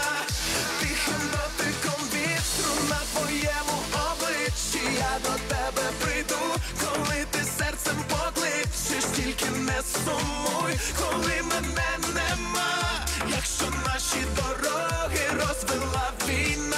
[0.80, 3.78] тихим дотиком вітру на твоєму
[4.12, 4.98] обличчі.
[4.98, 6.44] Я до тебе прийду,
[6.82, 13.03] коли ти серцем покличеш, тільки не сумуй, коли мене нема
[13.46, 16.78] що наші дороги розвела війна.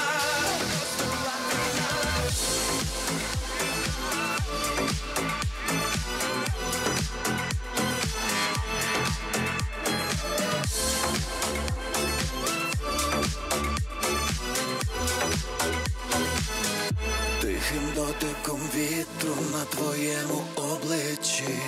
[17.42, 21.60] Тихим дотиком вітру на твоєму обличчі.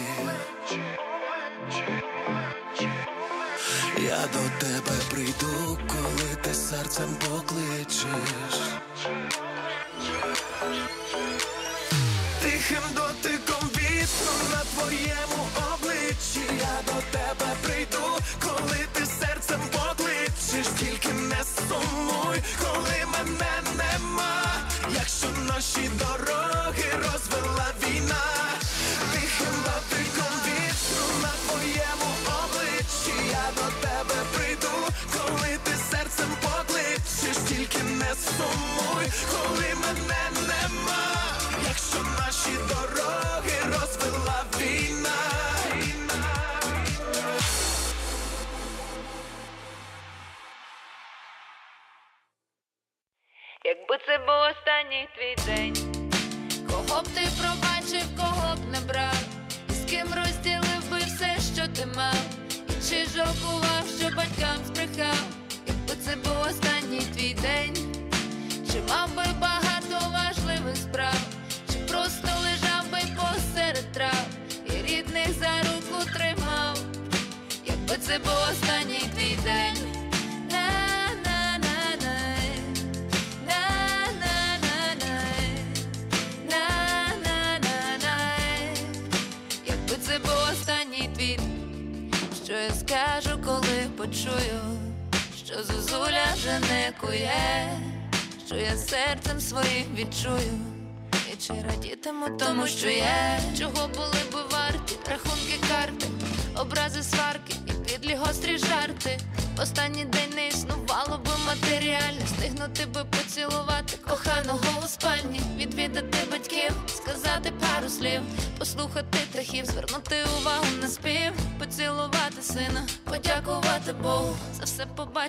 [3.95, 8.55] Я до тебе прийду, коли ти серцем покличеш.
[12.41, 13.76] Тихим дотиком.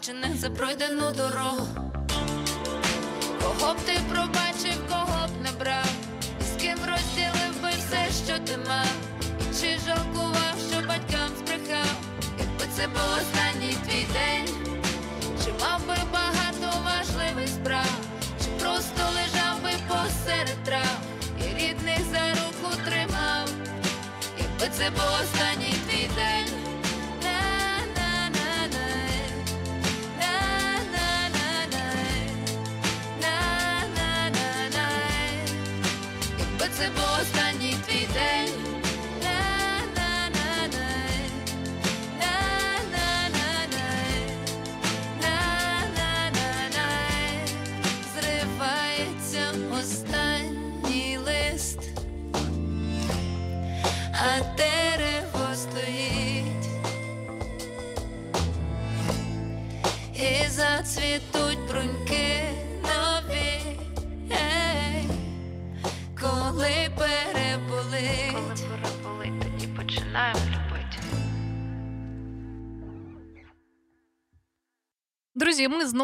[0.09, 1.67] пробачених за пройдену дорогу.
[3.43, 4.48] Кого б ти пробачив?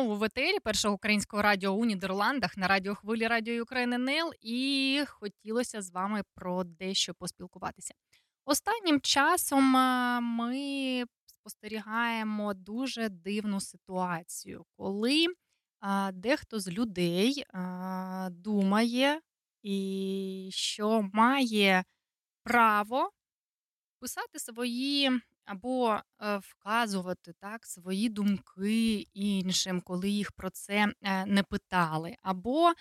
[0.05, 5.83] Знову в етері першого українського радіо у Нідерландах на радіохвилі Радіо України НЕЛ і хотілося
[5.83, 7.95] з вами про дещо поспілкуватися.
[8.45, 9.65] Останнім часом
[10.23, 15.27] ми спостерігаємо дуже дивну ситуацію, коли
[15.81, 19.21] а, дехто з людей а, думає,
[19.63, 21.85] і що має
[22.43, 23.11] право
[24.01, 25.11] писати свої
[25.45, 26.03] або е,
[26.43, 32.75] вказувати так свої думки іншим, коли їх про це е, не питали, або е,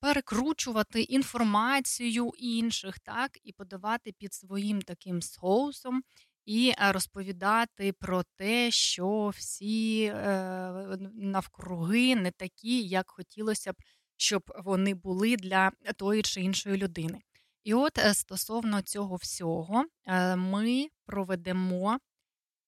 [0.00, 6.02] перекручувати інформацію інших, так і подавати під своїм таким соусом.
[6.46, 13.76] І е, розповідати про те, що всі е, навкруги не такі, як хотілося б,
[14.16, 17.20] щоб вони були для тої чи іншої людини.
[17.64, 21.98] І от е, стосовно цього всього, е, ми проведемо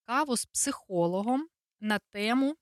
[0.05, 1.49] каву з психологом
[1.81, 2.57] на тему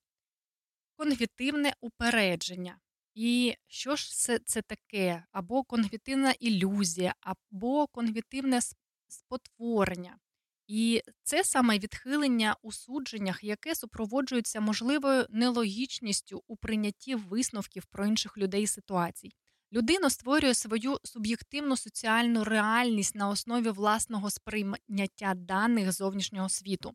[0.97, 2.81] конгвітивне упередження.
[3.15, 5.25] І що ж це, це таке?
[5.33, 8.61] Або конгвітивна ілюзія, або конгвітивне
[9.09, 10.19] спотворення.
[10.67, 18.39] І це саме відхилення у судженнях, яке супроводжується можливою нелогічністю у прийнятті висновків про інших
[18.39, 19.33] людей і ситуацій.
[19.73, 26.93] Людина створює свою суб'єктивну соціальну реальність на основі власного сприйняття даних зовнішнього світу.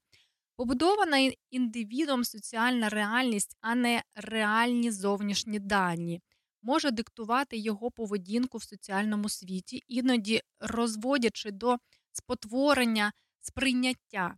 [0.55, 6.21] Побудована ін- індивідом соціальна реальність, а не реальні зовнішні дані,
[6.61, 11.77] може диктувати його поведінку в соціальному світі, іноді розводячи до
[12.11, 13.11] спотворення
[13.41, 14.37] сприйняття,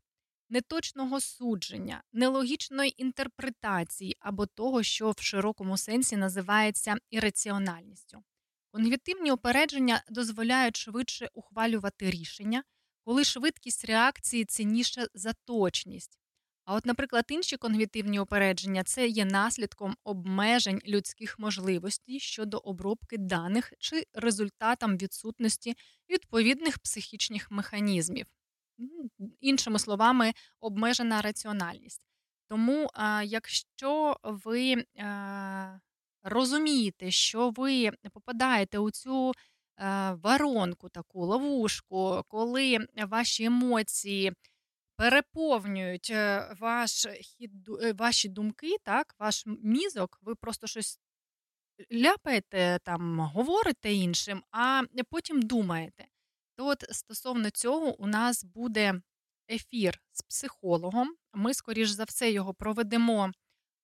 [0.50, 8.24] неточного судження, нелогічної інтерпретації або того, що в широкому сенсі називається ірраціональністю.
[8.72, 12.64] Конгвітивні упередження дозволяють швидше ухвалювати рішення,
[13.04, 16.20] коли швидкість реакції цінніша за точність.
[16.66, 23.74] А от, наприклад, інші конгвітивні упередження це є наслідком обмежень людських можливостей щодо обробки даних
[23.80, 25.76] чи результатом відсутності
[26.10, 28.26] відповідних психічних механізмів.
[29.40, 32.02] Іншими словами, обмежена раціональність.
[32.50, 32.90] Тому,
[33.24, 34.86] якщо ви
[36.24, 39.32] розумієте, що ви попадаєте у цю
[40.24, 44.34] воронку, таку ловушку, коли ваші емоції
[44.98, 47.52] переповнюють е, ваш хід,
[47.82, 51.00] е, ваші думки, так, ваш мізок, ви просто щось
[51.94, 56.08] ляпаєте, там, говорите іншим, а потім думаєте.
[56.58, 59.02] То от стосовно цього у нас буде
[59.52, 61.16] ефір з психологом.
[61.34, 63.32] Ми, скоріш за все, його проведемо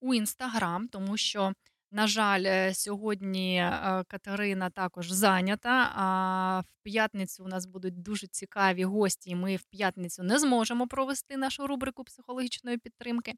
[0.02, 1.54] у інстаграм, тому що,
[1.91, 5.91] на жаль, е, сьогодні е, Катерина також зайнята.
[5.95, 10.88] А в п'ятницю у нас будуть дуже цікаві гості, і ми в п'ятницю не зможемо
[10.88, 13.34] провести нашу рубрику психологічної підтримки.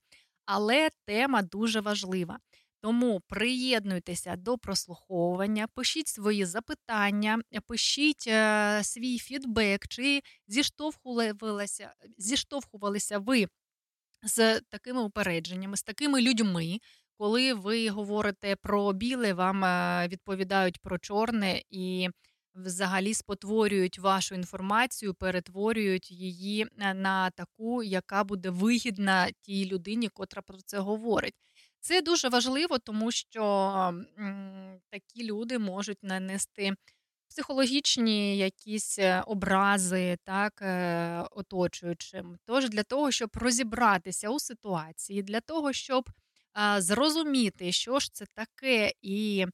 [0.45, 2.39] Але тема дуже важлива.
[2.81, 13.47] Тому приєднуйтеся до прослуховування, пишіть свої запитання, пишіть е, свій фідбек, чи зіштовхувалися, зіштовхувалися ви
[14.23, 16.79] з такими упередженнями, з такими людьми,
[17.17, 22.09] коли ви говорите про біле, вам е, відповідають про чорне і
[22.55, 30.41] взагалі спотворюють вашу інформацію, перетворюють її е, на таку, яка буде вигідна тій людині, котра
[30.41, 31.33] про це говорить.
[31.85, 33.43] Це дуже важливо, тому що
[34.89, 36.73] такі люди можуть нанести
[37.29, 42.37] психологічні якісь е, образи, так, е, оточуючим.
[42.45, 46.09] Тож для того, щоб розібратися у ситуації, для того, щоб
[46.53, 49.45] а, зрозуміти, що ж це таке і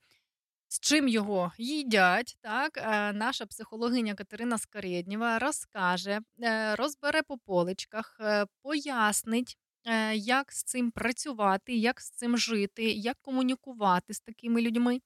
[0.67, 8.17] з чим його їдять, так, е, наша психологиня Катерина Скареднєва розкаже, е, розбере по поличках,
[8.19, 9.70] е, пояснить, е,
[10.15, 15.01] як з цим працювати, як з цим жити, як комунікувати з такими людьми.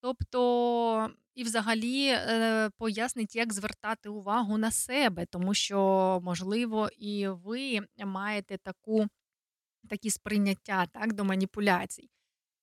[0.00, 7.80] Тобто, і взагалі е, пояснить, як звертати увагу на себе, тому що, можливо, і ви
[8.04, 9.06] маєте таку,
[9.88, 12.10] такі сприйняття так, до маніпуляцій.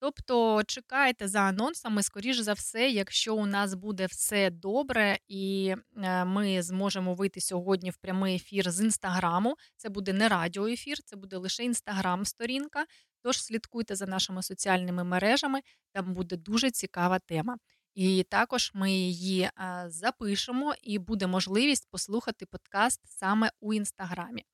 [0.01, 6.25] Тобто чекайте за анонсами, скоріш за все, якщо у нас буде все добре, і е,
[6.25, 9.55] ми зможемо вийти сьогодні в прямий ефір з інстаграму.
[9.75, 12.85] Це буде не радіоефір, це буде лише інстаграм-сторінка.
[13.21, 15.59] Тож слідкуйте за нашими соціальними мережами,
[15.91, 17.57] там буде дуже цікава тема.
[17.93, 24.45] І також ми її е, запишемо, і буде можливість послухати подкаст саме у інстаграмі.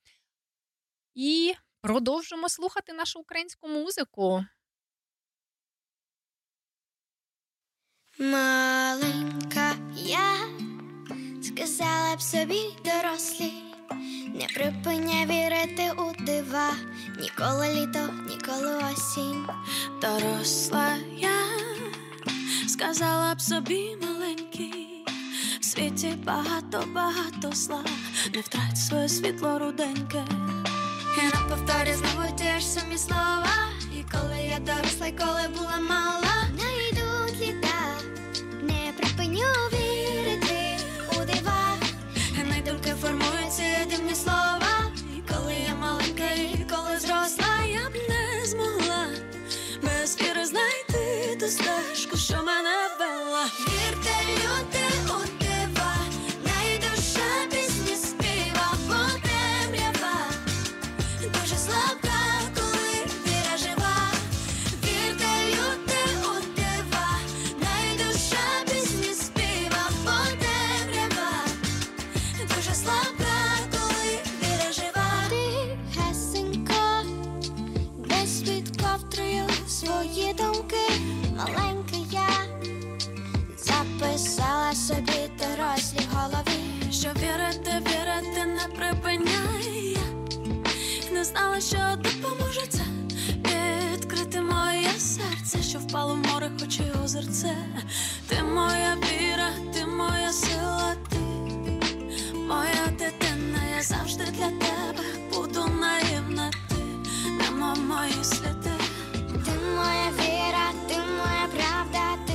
[1.15, 4.45] І продовжимо слухати нашу українську музику.
[8.19, 10.35] Маленька я
[11.43, 13.53] сказала б собі дорослі,
[14.27, 16.69] не припиняй вірити у дива,
[17.19, 19.45] ніколи літо, ніколи осінь.
[20.01, 21.39] Доросла я
[22.67, 25.05] сказала б собі маленький,
[25.59, 27.83] в світі багато, багато зла,
[28.35, 30.23] не втрать своє світло руденьке.
[31.17, 33.55] І на повторі знову ті ж самі слова.
[33.99, 36.24] І коли я доросла, і коли була мала,
[91.25, 92.81] знала, що допоможе це
[93.93, 97.57] відкрити моє серце, що впало в море, хоч і озерце.
[98.27, 101.17] Ти моя віра, ти моя сила, ти
[102.37, 105.03] моя дитина, я завжди для тебе
[105.33, 106.75] буду наївна, ти
[107.39, 108.71] нема мої сліди.
[109.45, 112.33] Ти моя віра, ти моя правда, ти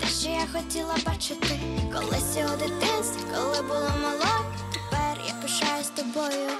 [0.00, 1.60] те, що я хотіла бачити
[1.94, 4.40] колись у дитинстві, коли була мала,
[4.72, 6.50] тепер я пишаюсь тобою.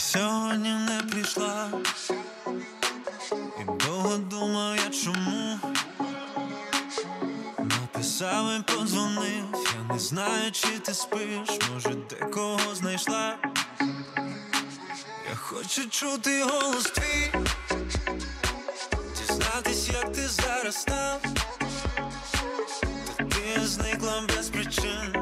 [0.00, 1.70] Сьогодні не прийшла,
[3.60, 5.58] і довго думав я чому.
[7.58, 9.44] Написав і подзвонив,
[9.76, 13.38] я не знаю, чи ти спиш, може, декого знайшла.
[15.30, 17.32] Я хочу чути голос твій,
[19.18, 21.22] дізнатись, як ти зараз став.
[23.16, 25.19] Та ти зникла без причин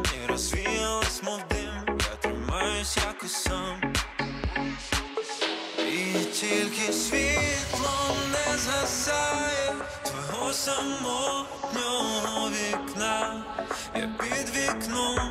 [6.92, 13.44] світло не згасає твого самотнього вікна.
[13.94, 15.30] Я під вікном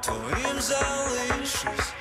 [0.00, 1.92] твоїм залишусь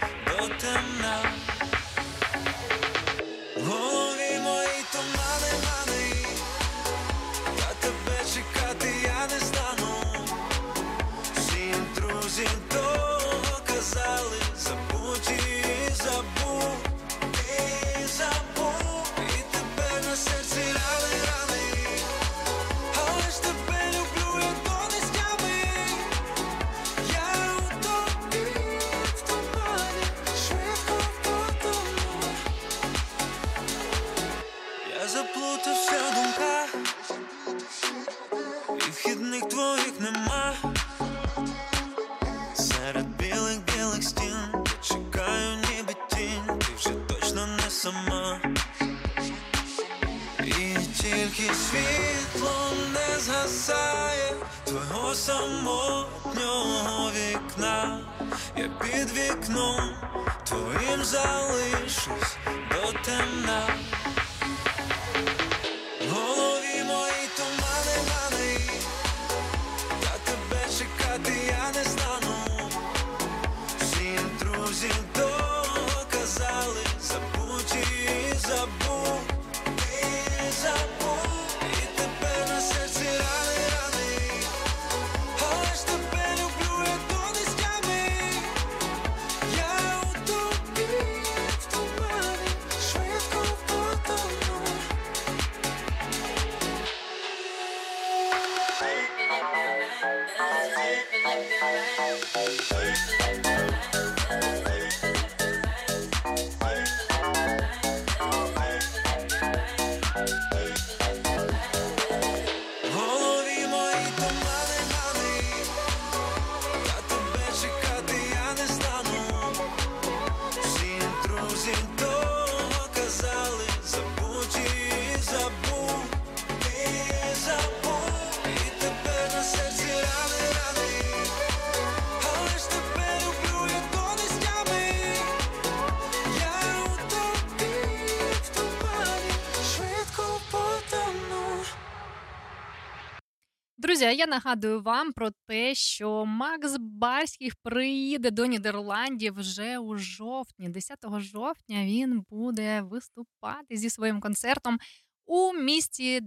[144.05, 150.69] Друзі, я нагадую вам про те, що Макс Барських приїде до Нідерландів вже у жовтні.
[150.69, 154.79] 10 жовтня він буде виступати зі своїм концертом
[155.25, 156.21] у місті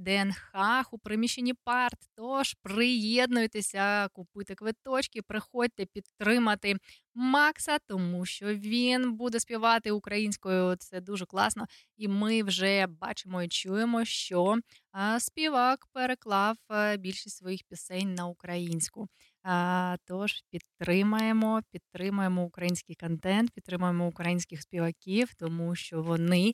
[0.55, 1.99] Haag у приміщенні парт.
[2.17, 6.77] Тож приєднуйтеся, купуйте квиточки, приходьте підтримати
[7.15, 10.77] Макса, тому що він буде співати українською.
[10.77, 11.67] Це дуже класно.
[11.97, 14.57] І ми вже бачимо і чуємо, що
[15.19, 19.09] співак переклав е, більшість своїх пісень на українську.
[20.05, 26.53] Тож підтримаємо, підтримаємо український контент, підтримаємо українських співаків, тому що вони.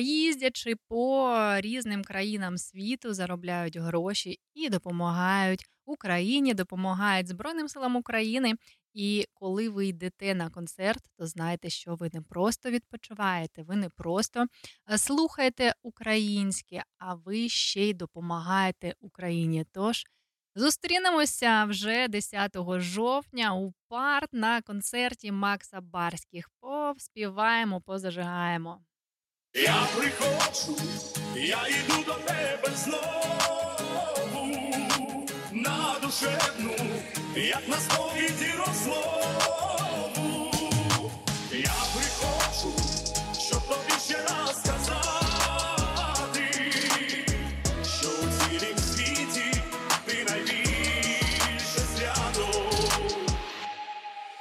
[0.00, 8.54] Їздячи по різним країнам світу, заробляють гроші і допомагають Україні, допомагають Збройним силам України.
[8.94, 13.88] І коли ви йдете на концерт, то знайте, що ви не просто відпочиваєте, ви не
[13.88, 14.46] просто
[14.90, 19.64] е, слухаєте українське, а ви ще й допомагаєте Україні.
[19.72, 20.04] Тож
[20.54, 26.50] зустрінемося вже 10 жовтня у парт на концерті Макса Барських.
[26.60, 28.80] Поспіваємо, позажигаємо.
[29.54, 30.76] Я приходжу,
[31.34, 33.26] я йду до тебе знову
[35.52, 36.76] на душевну,
[37.36, 39.72] як на сповіді розмову.
[41.52, 42.72] Я приходжу,
[43.40, 46.50] щоб тобі ще раз сказати,
[48.00, 49.62] що у цілім світі
[50.06, 52.70] ти найбільше свято.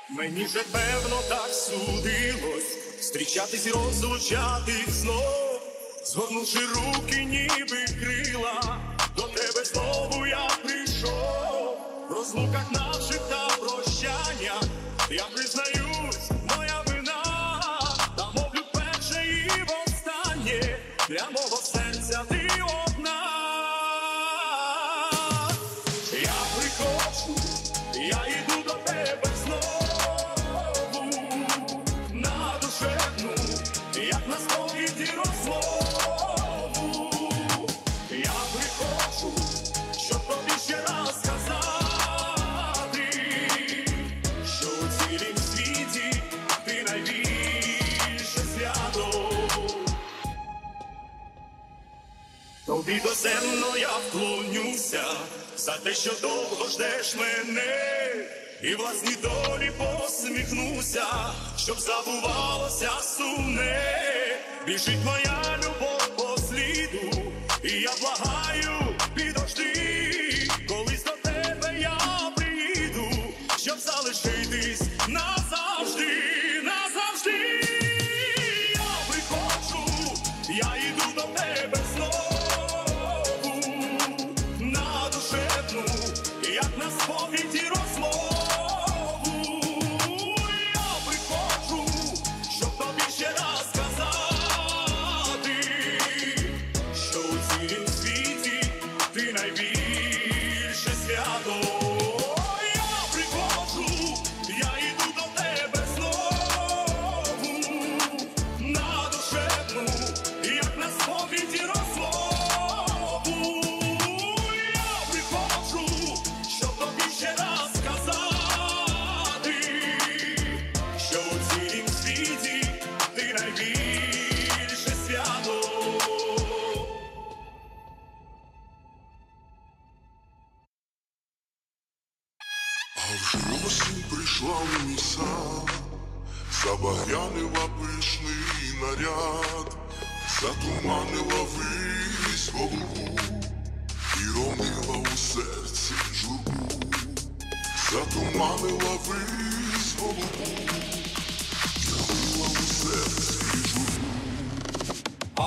[0.10, 5.62] Мені вже певно так судилось Зустрічатись і розлучатись знов,
[6.06, 8.80] згорнувши руки, ніби крила,
[9.16, 11.78] до тебе знову я прийшов,
[12.10, 14.62] в розлуках наших та прощання,
[15.10, 17.24] я признаюсь, моя вина,
[18.18, 20.80] та мовлю перше і востаннє,
[21.10, 21.28] для
[52.88, 55.04] Тобі доземно я вклонюся.
[55.58, 58.14] За те, що довго ждеш мене,
[58.62, 61.06] і власні долі посміхнуся,
[61.58, 64.40] щоб забувалося сумне.
[64.66, 67.32] Біжить моя любов по сліду,
[67.64, 68.47] і я благаю,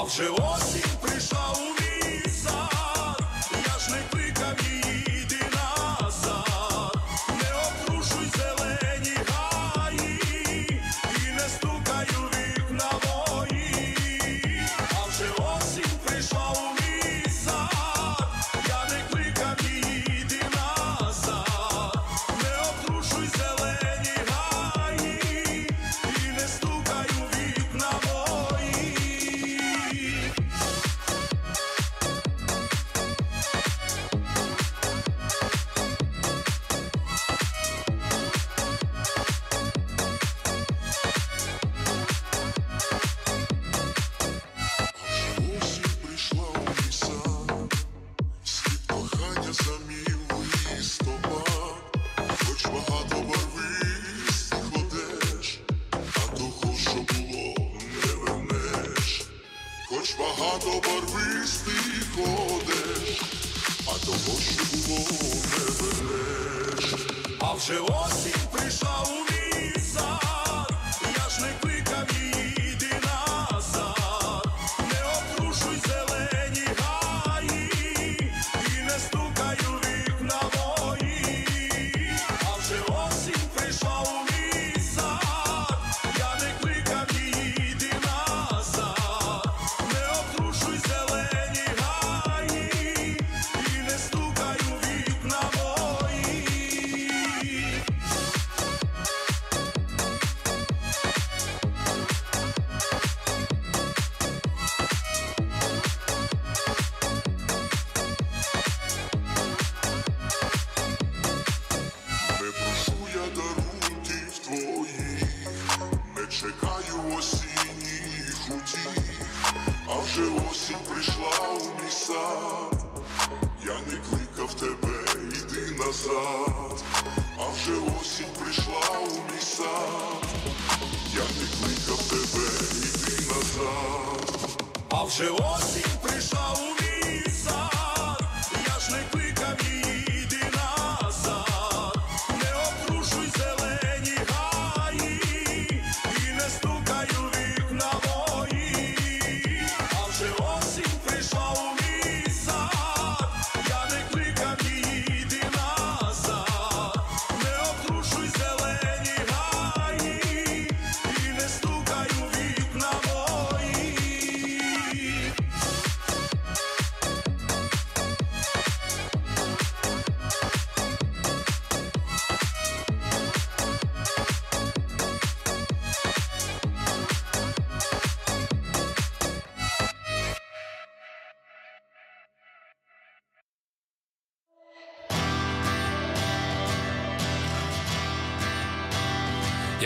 [0.03, 1.80] вже осінь прийшла у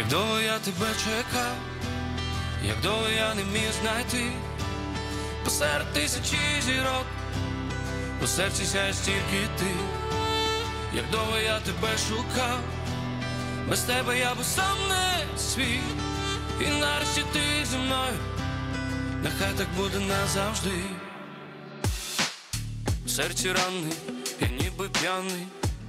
[0.05, 1.57] Як довго я тебе чекав,
[2.65, 4.33] як довго я не міг знайти.
[5.45, 7.07] Посеред тисячі зірок,
[8.25, 9.71] у серці сяє стільки ти,
[10.95, 12.61] як довго я тебе шукав,
[13.69, 15.81] без тебе я би сам не свій,
[16.61, 17.41] і нарешті ти
[17.71, 18.19] зі мною,
[19.23, 20.83] нехай так буде назавжди.
[23.07, 23.93] В серці рани,
[24.41, 25.47] я ніби п'яний,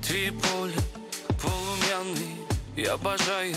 [0.08, 0.84] твій погляд
[1.42, 2.36] полум'яний,
[2.78, 3.56] я бажаю,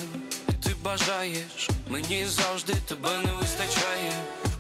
[0.83, 4.13] бажаєш, мені завжди тебе не вистачає.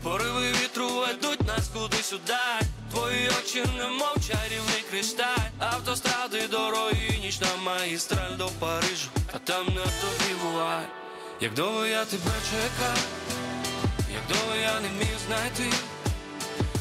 [0.03, 5.49] Пориви вітру ведуть нас кудись удаль Твої очі немов чарівний кристаль.
[5.59, 10.87] Автостради, дороги, нічна магістраль до Парижу, а там не тобі буває
[11.41, 12.99] Як довго я тебе чекав,
[14.15, 15.77] як довго я не міг знайти?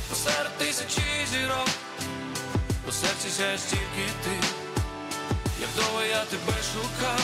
[0.10, 1.02] Посеред тисячі
[1.32, 1.68] зірок.
[2.90, 4.48] У серці сяє стільки ти,
[5.62, 7.20] як довго я тебе шукав,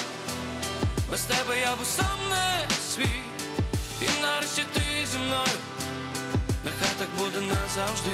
[1.14, 3.22] без тебе я був сам не свій,
[4.02, 4.82] і нарешті ти
[5.12, 5.58] зі мною,
[6.66, 8.12] нехай так буде назавжди.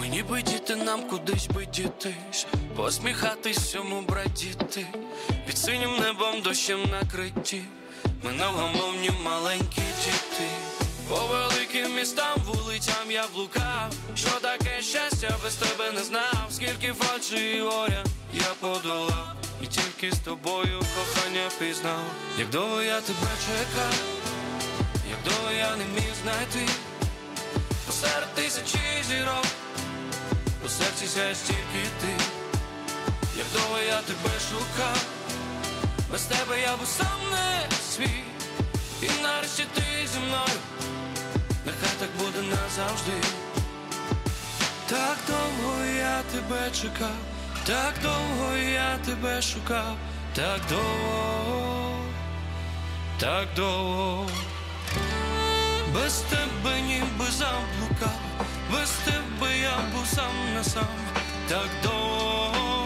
[0.00, 4.86] Мені би діти нам кудись би дітись, посміхатись всьому брадіти,
[5.46, 7.62] під синім небом дощем накриті,
[8.22, 10.48] ми невгамовні маленькі діти.
[11.08, 17.50] По великим містам, вулицям я блукав, що таке щастя без тебе не знав, скільки фальші
[17.50, 22.04] і горя я подолав, і тільки з тобою кохання пізнав,
[22.38, 23.94] як довго я тебе чекав,
[25.10, 26.72] як довго я не міг знайти.
[27.86, 28.78] Посеред тисячі
[29.08, 29.46] зірок,
[30.66, 32.24] у серці сяє стільки ти,
[33.36, 35.04] як довго я тебе шукав,
[36.10, 38.24] без тебе я був сам не свій,
[39.02, 39.82] і нарешті ти
[40.12, 40.58] зі мною,
[41.66, 43.12] нехай так буде назавжди.
[44.88, 47.16] Так довго я тебе чекав,
[47.66, 49.96] так довго я тебе шукав,
[50.34, 51.96] так довго,
[53.18, 54.26] так довго,
[55.94, 58.18] без тебе ніби заблукав,
[58.72, 60.86] без тебе я був сам на сам,
[61.48, 62.81] так довго,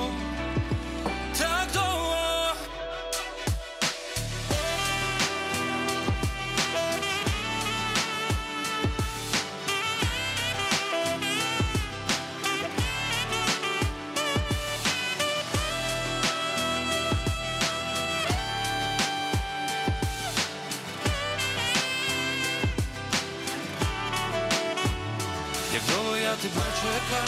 [27.09, 27.23] тебе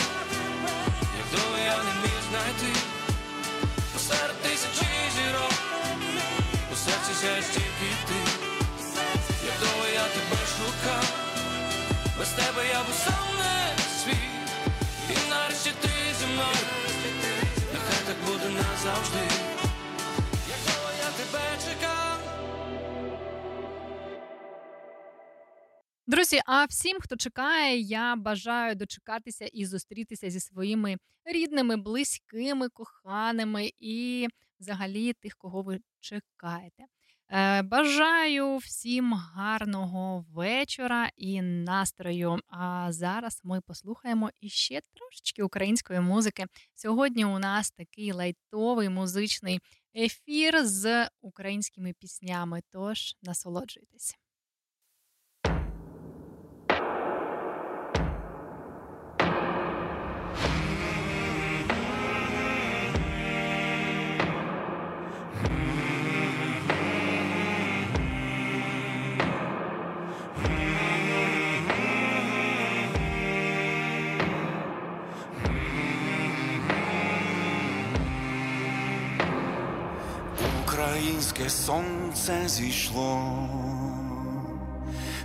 [1.18, 2.80] як довго я не міг знайти
[3.92, 5.52] посеред тисячі зірок,
[6.72, 8.20] у серці сяєш тільки ти,
[9.46, 11.04] як довго я тебе шукав,
[12.18, 13.17] без тебе я б сам
[26.08, 33.70] Друзі, а всім, хто чекає, я бажаю дочекатися і зустрітися зі своїми рідними, близькими, коханими
[33.80, 34.28] і
[34.60, 36.84] взагалі тих, кого ви чекаєте.
[37.30, 42.38] Е, Бажаю всім гарного вечора і настрою.
[42.46, 46.46] А зараз ми послухаємо іще трошечки української музики.
[46.74, 49.60] Сьогодні у нас такий лайтовий музичний
[49.96, 52.60] ефір з українськими піснями.
[52.72, 54.27] Тож насолоджуйтесь.
[81.38, 83.22] Українське сонце зійшло,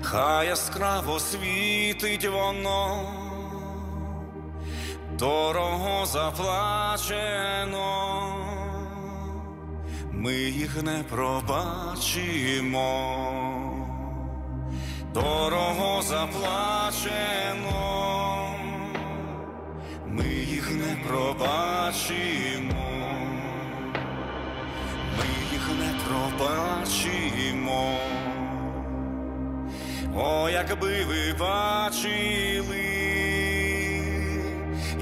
[0.02, 3.02] хай яскраво світить воно,
[5.20, 7.78] дорого заплачено,
[10.12, 12.88] ми їх не пробачимо,
[15.14, 17.76] дорого заплачено,
[20.08, 22.83] ми їх не пробачимо
[26.08, 27.98] пробачимо.
[30.16, 32.86] О, якби ви бачили,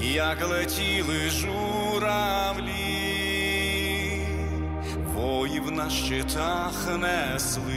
[0.00, 2.72] як летіли журавлі,
[5.14, 7.74] воїв на щитах несли,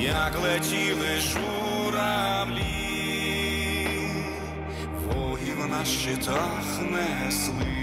[0.00, 2.64] як летіли журавлі,
[5.06, 7.73] воїв на щитах несли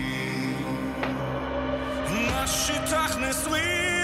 [2.51, 4.00] на щитах несли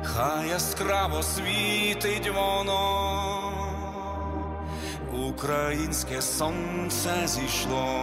[0.02, 3.52] хай яскраво світить воно,
[5.12, 7.94] українське сонце зійшло,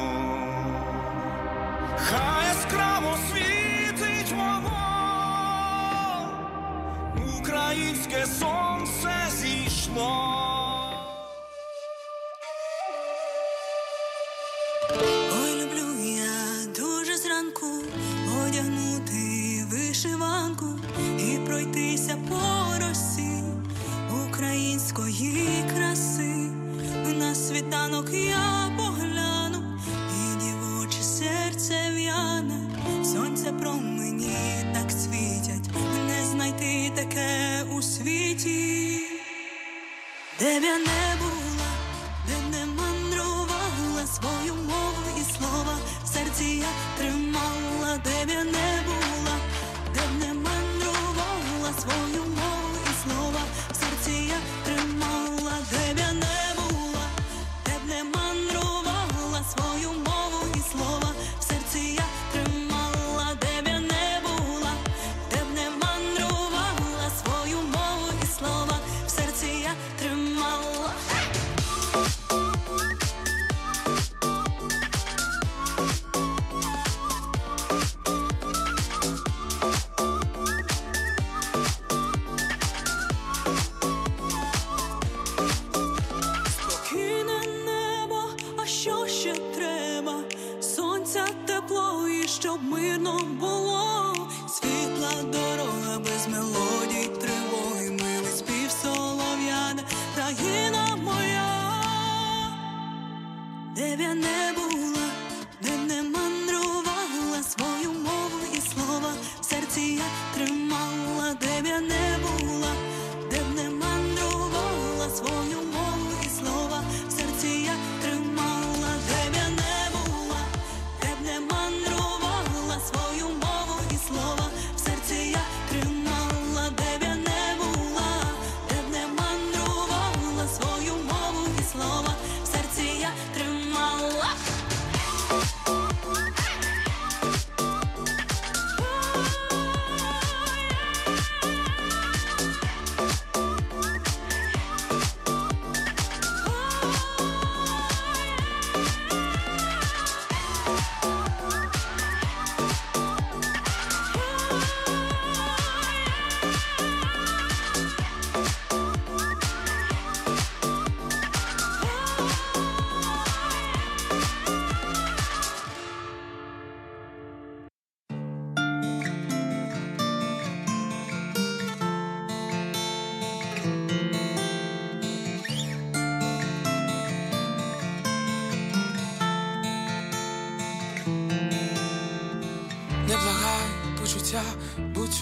[96.19, 96.58] дорога без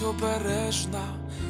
[0.00, 1.02] будь обережна,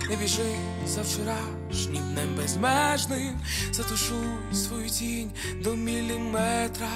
[0.09, 0.57] не біжи
[0.87, 3.41] за вчорашнім днем безмежним,
[3.73, 5.31] затушуй свою тінь
[5.62, 6.89] до міліметра,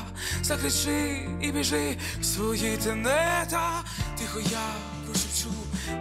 [0.42, 3.84] закричи і біжи в свої тенета,
[4.18, 4.66] тихо я
[5.06, 5.50] пошепчу,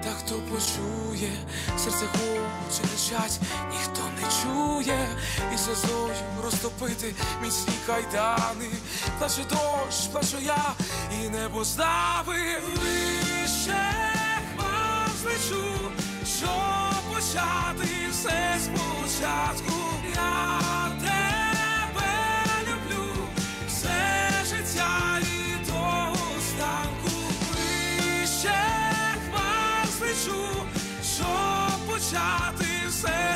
[0.04, 1.32] так хто почує,
[1.78, 3.40] серце хоче кричать,
[3.72, 5.08] ніхто не чує,
[5.56, 7.14] і сльозою розтопити
[7.44, 8.70] міцні кайдани,
[9.20, 10.74] плаче дощ, плачу я,
[11.24, 11.64] і небо
[12.26, 13.11] вище
[15.42, 15.64] злечу,
[16.38, 19.74] щоб почати все спочатку.
[20.16, 22.12] Я тебе
[22.68, 23.14] люблю,
[23.68, 27.12] все життя і до останку.
[27.52, 28.56] Вище
[29.30, 30.46] хмар злечу,
[31.16, 33.31] щоб почати все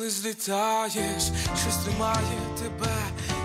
[0.00, 1.22] коли злітаєш,
[1.62, 2.96] щось тримає тебе,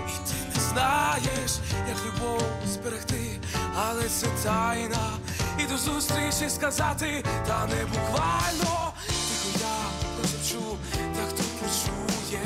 [0.08, 1.52] і ти не знаєш,
[1.88, 3.40] як любов зберегти,
[3.76, 5.18] але це тайна.
[5.58, 8.92] І до зустрічі сказати, та не буквально.
[9.06, 9.76] Тихо я
[10.16, 12.40] прошепчу, та хто почує,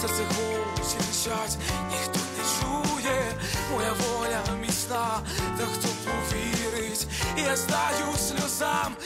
[0.00, 1.58] серце хоче кричать,
[1.90, 3.22] ніхто не чує,
[3.72, 5.20] моя воля міцна,
[5.58, 7.06] та хто повірить,
[7.38, 8.96] і я знаю сльозам,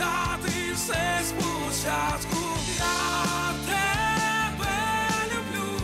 [0.00, 2.38] почати все спочатку.
[2.78, 4.76] Я тебе
[5.32, 5.80] люблю,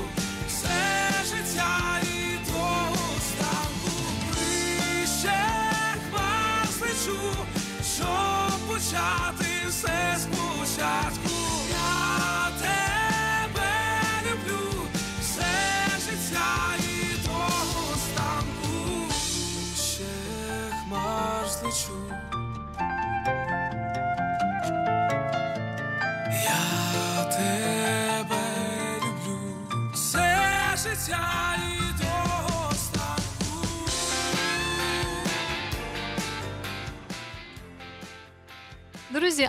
[0.49, 3.91] все життя і до останку.
[4.31, 5.45] Лише
[6.13, 7.21] вас лечу,
[7.95, 10.46] щоб почати все спочатку.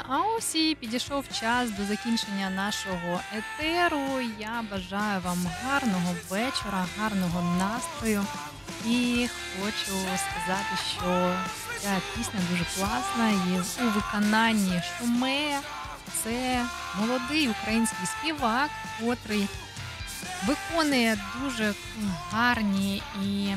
[0.07, 4.21] А ось і підійшов час до закінчення нашого етеру.
[4.39, 8.25] Я бажаю вам гарного вечора, гарного настрою.
[8.85, 9.27] І
[9.59, 11.33] хочу сказати, що
[11.79, 15.59] ця пісня дуже класна і у виконанні Шуме.
[16.23, 16.65] Це
[16.99, 18.69] молодий український співак,
[18.99, 19.47] котрий
[20.47, 21.73] виконує дуже
[22.31, 23.53] гарні і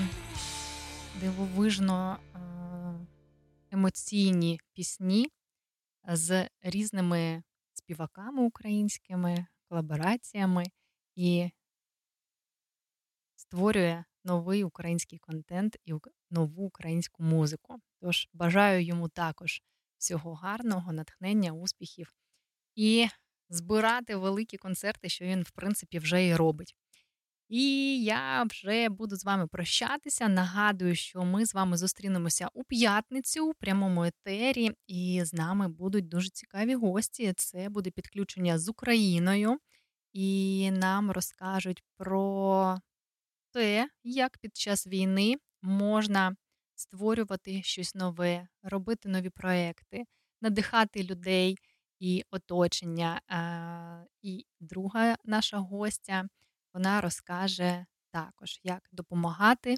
[1.21, 2.39] дивовижно е,
[3.73, 5.31] емоційні пісні
[6.05, 10.65] з різними співаками українськими, колабораціями
[11.15, 11.51] і
[13.37, 15.95] створює новий український контент і
[16.31, 17.77] нову українську музику.
[18.01, 19.63] Тож бажаю йому також
[19.99, 22.15] всього гарного, натхнення, успіхів
[22.75, 23.09] і
[23.49, 26.77] збирати великі концерти, що він, в принципі, вже і робить.
[27.51, 30.29] І я вже буду з вами прощатися.
[30.29, 36.09] Нагадую, що ми з вами зустрінемося у п'ятницю у прямому етері, і з нами будуть
[36.09, 37.33] дуже цікаві гості.
[37.37, 39.59] Це буде підключення з Україною,
[40.13, 42.79] і нам розкажуть про
[43.53, 46.37] те, як під час війни можна
[46.75, 50.05] створювати щось нове, робити нові проекти,
[50.41, 51.57] надихати людей
[51.99, 53.21] і оточення.
[54.23, 56.29] І друга наша гостя
[56.75, 59.77] вона розкаже також, як допомагати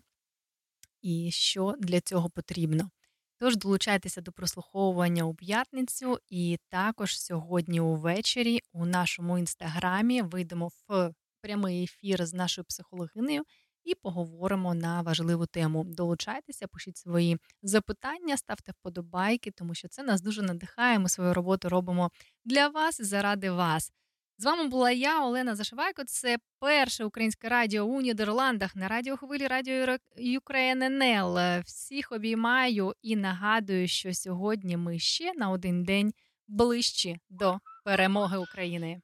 [1.03, 2.91] і що для цього потрібно.
[3.39, 11.13] Тож долучайтеся до прослуховування у п'ятницю, і також сьогодні увечері у нашому інстаграмі вийдемо в
[11.41, 13.43] прямий ефір з нашою психологинею
[13.85, 15.85] і поговоримо на важливу тему.
[15.85, 20.99] Долучайтеся, пишіть свої запитання, ставте вподобайки, тому що це нас дуже надихає.
[20.99, 22.11] Ми свою роботу робимо
[22.45, 23.93] для вас і заради вас.
[24.39, 26.05] З вами була я, Олена Зашивайко.
[26.05, 31.63] Це перше українське радіо у Нідерландах на радіохвилі Радіо Ukraine НЛ.
[31.65, 36.13] Всіх обіймаю і нагадую, що сьогодні ми ще на один день
[36.49, 39.01] ближчі до перемоги України.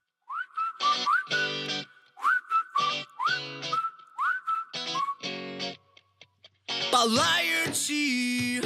[6.98, 8.62] палаючи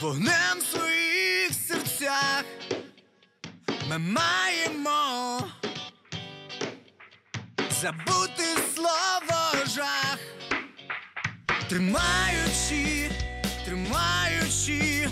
[0.00, 2.44] вогнем в своїх серцях,
[3.90, 5.40] ми маємо
[7.80, 8.44] забути
[8.74, 10.18] слово жах,
[11.68, 13.10] тримаючи,
[13.64, 15.08] тримаючи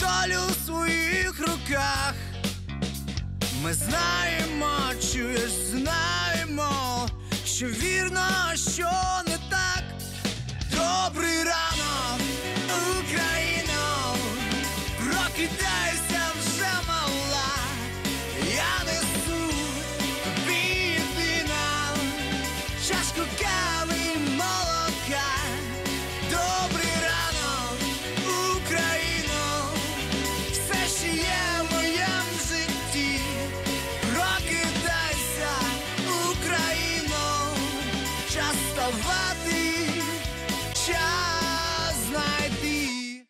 [0.00, 2.14] долю в своїх руках.
[3.62, 4.76] Ми знаємо,
[5.12, 7.08] чуєш, знаємо,
[7.44, 8.90] що вірно, що
[9.26, 9.84] не так.
[10.70, 12.20] Добрий ранок,
[13.00, 13.49] Україно,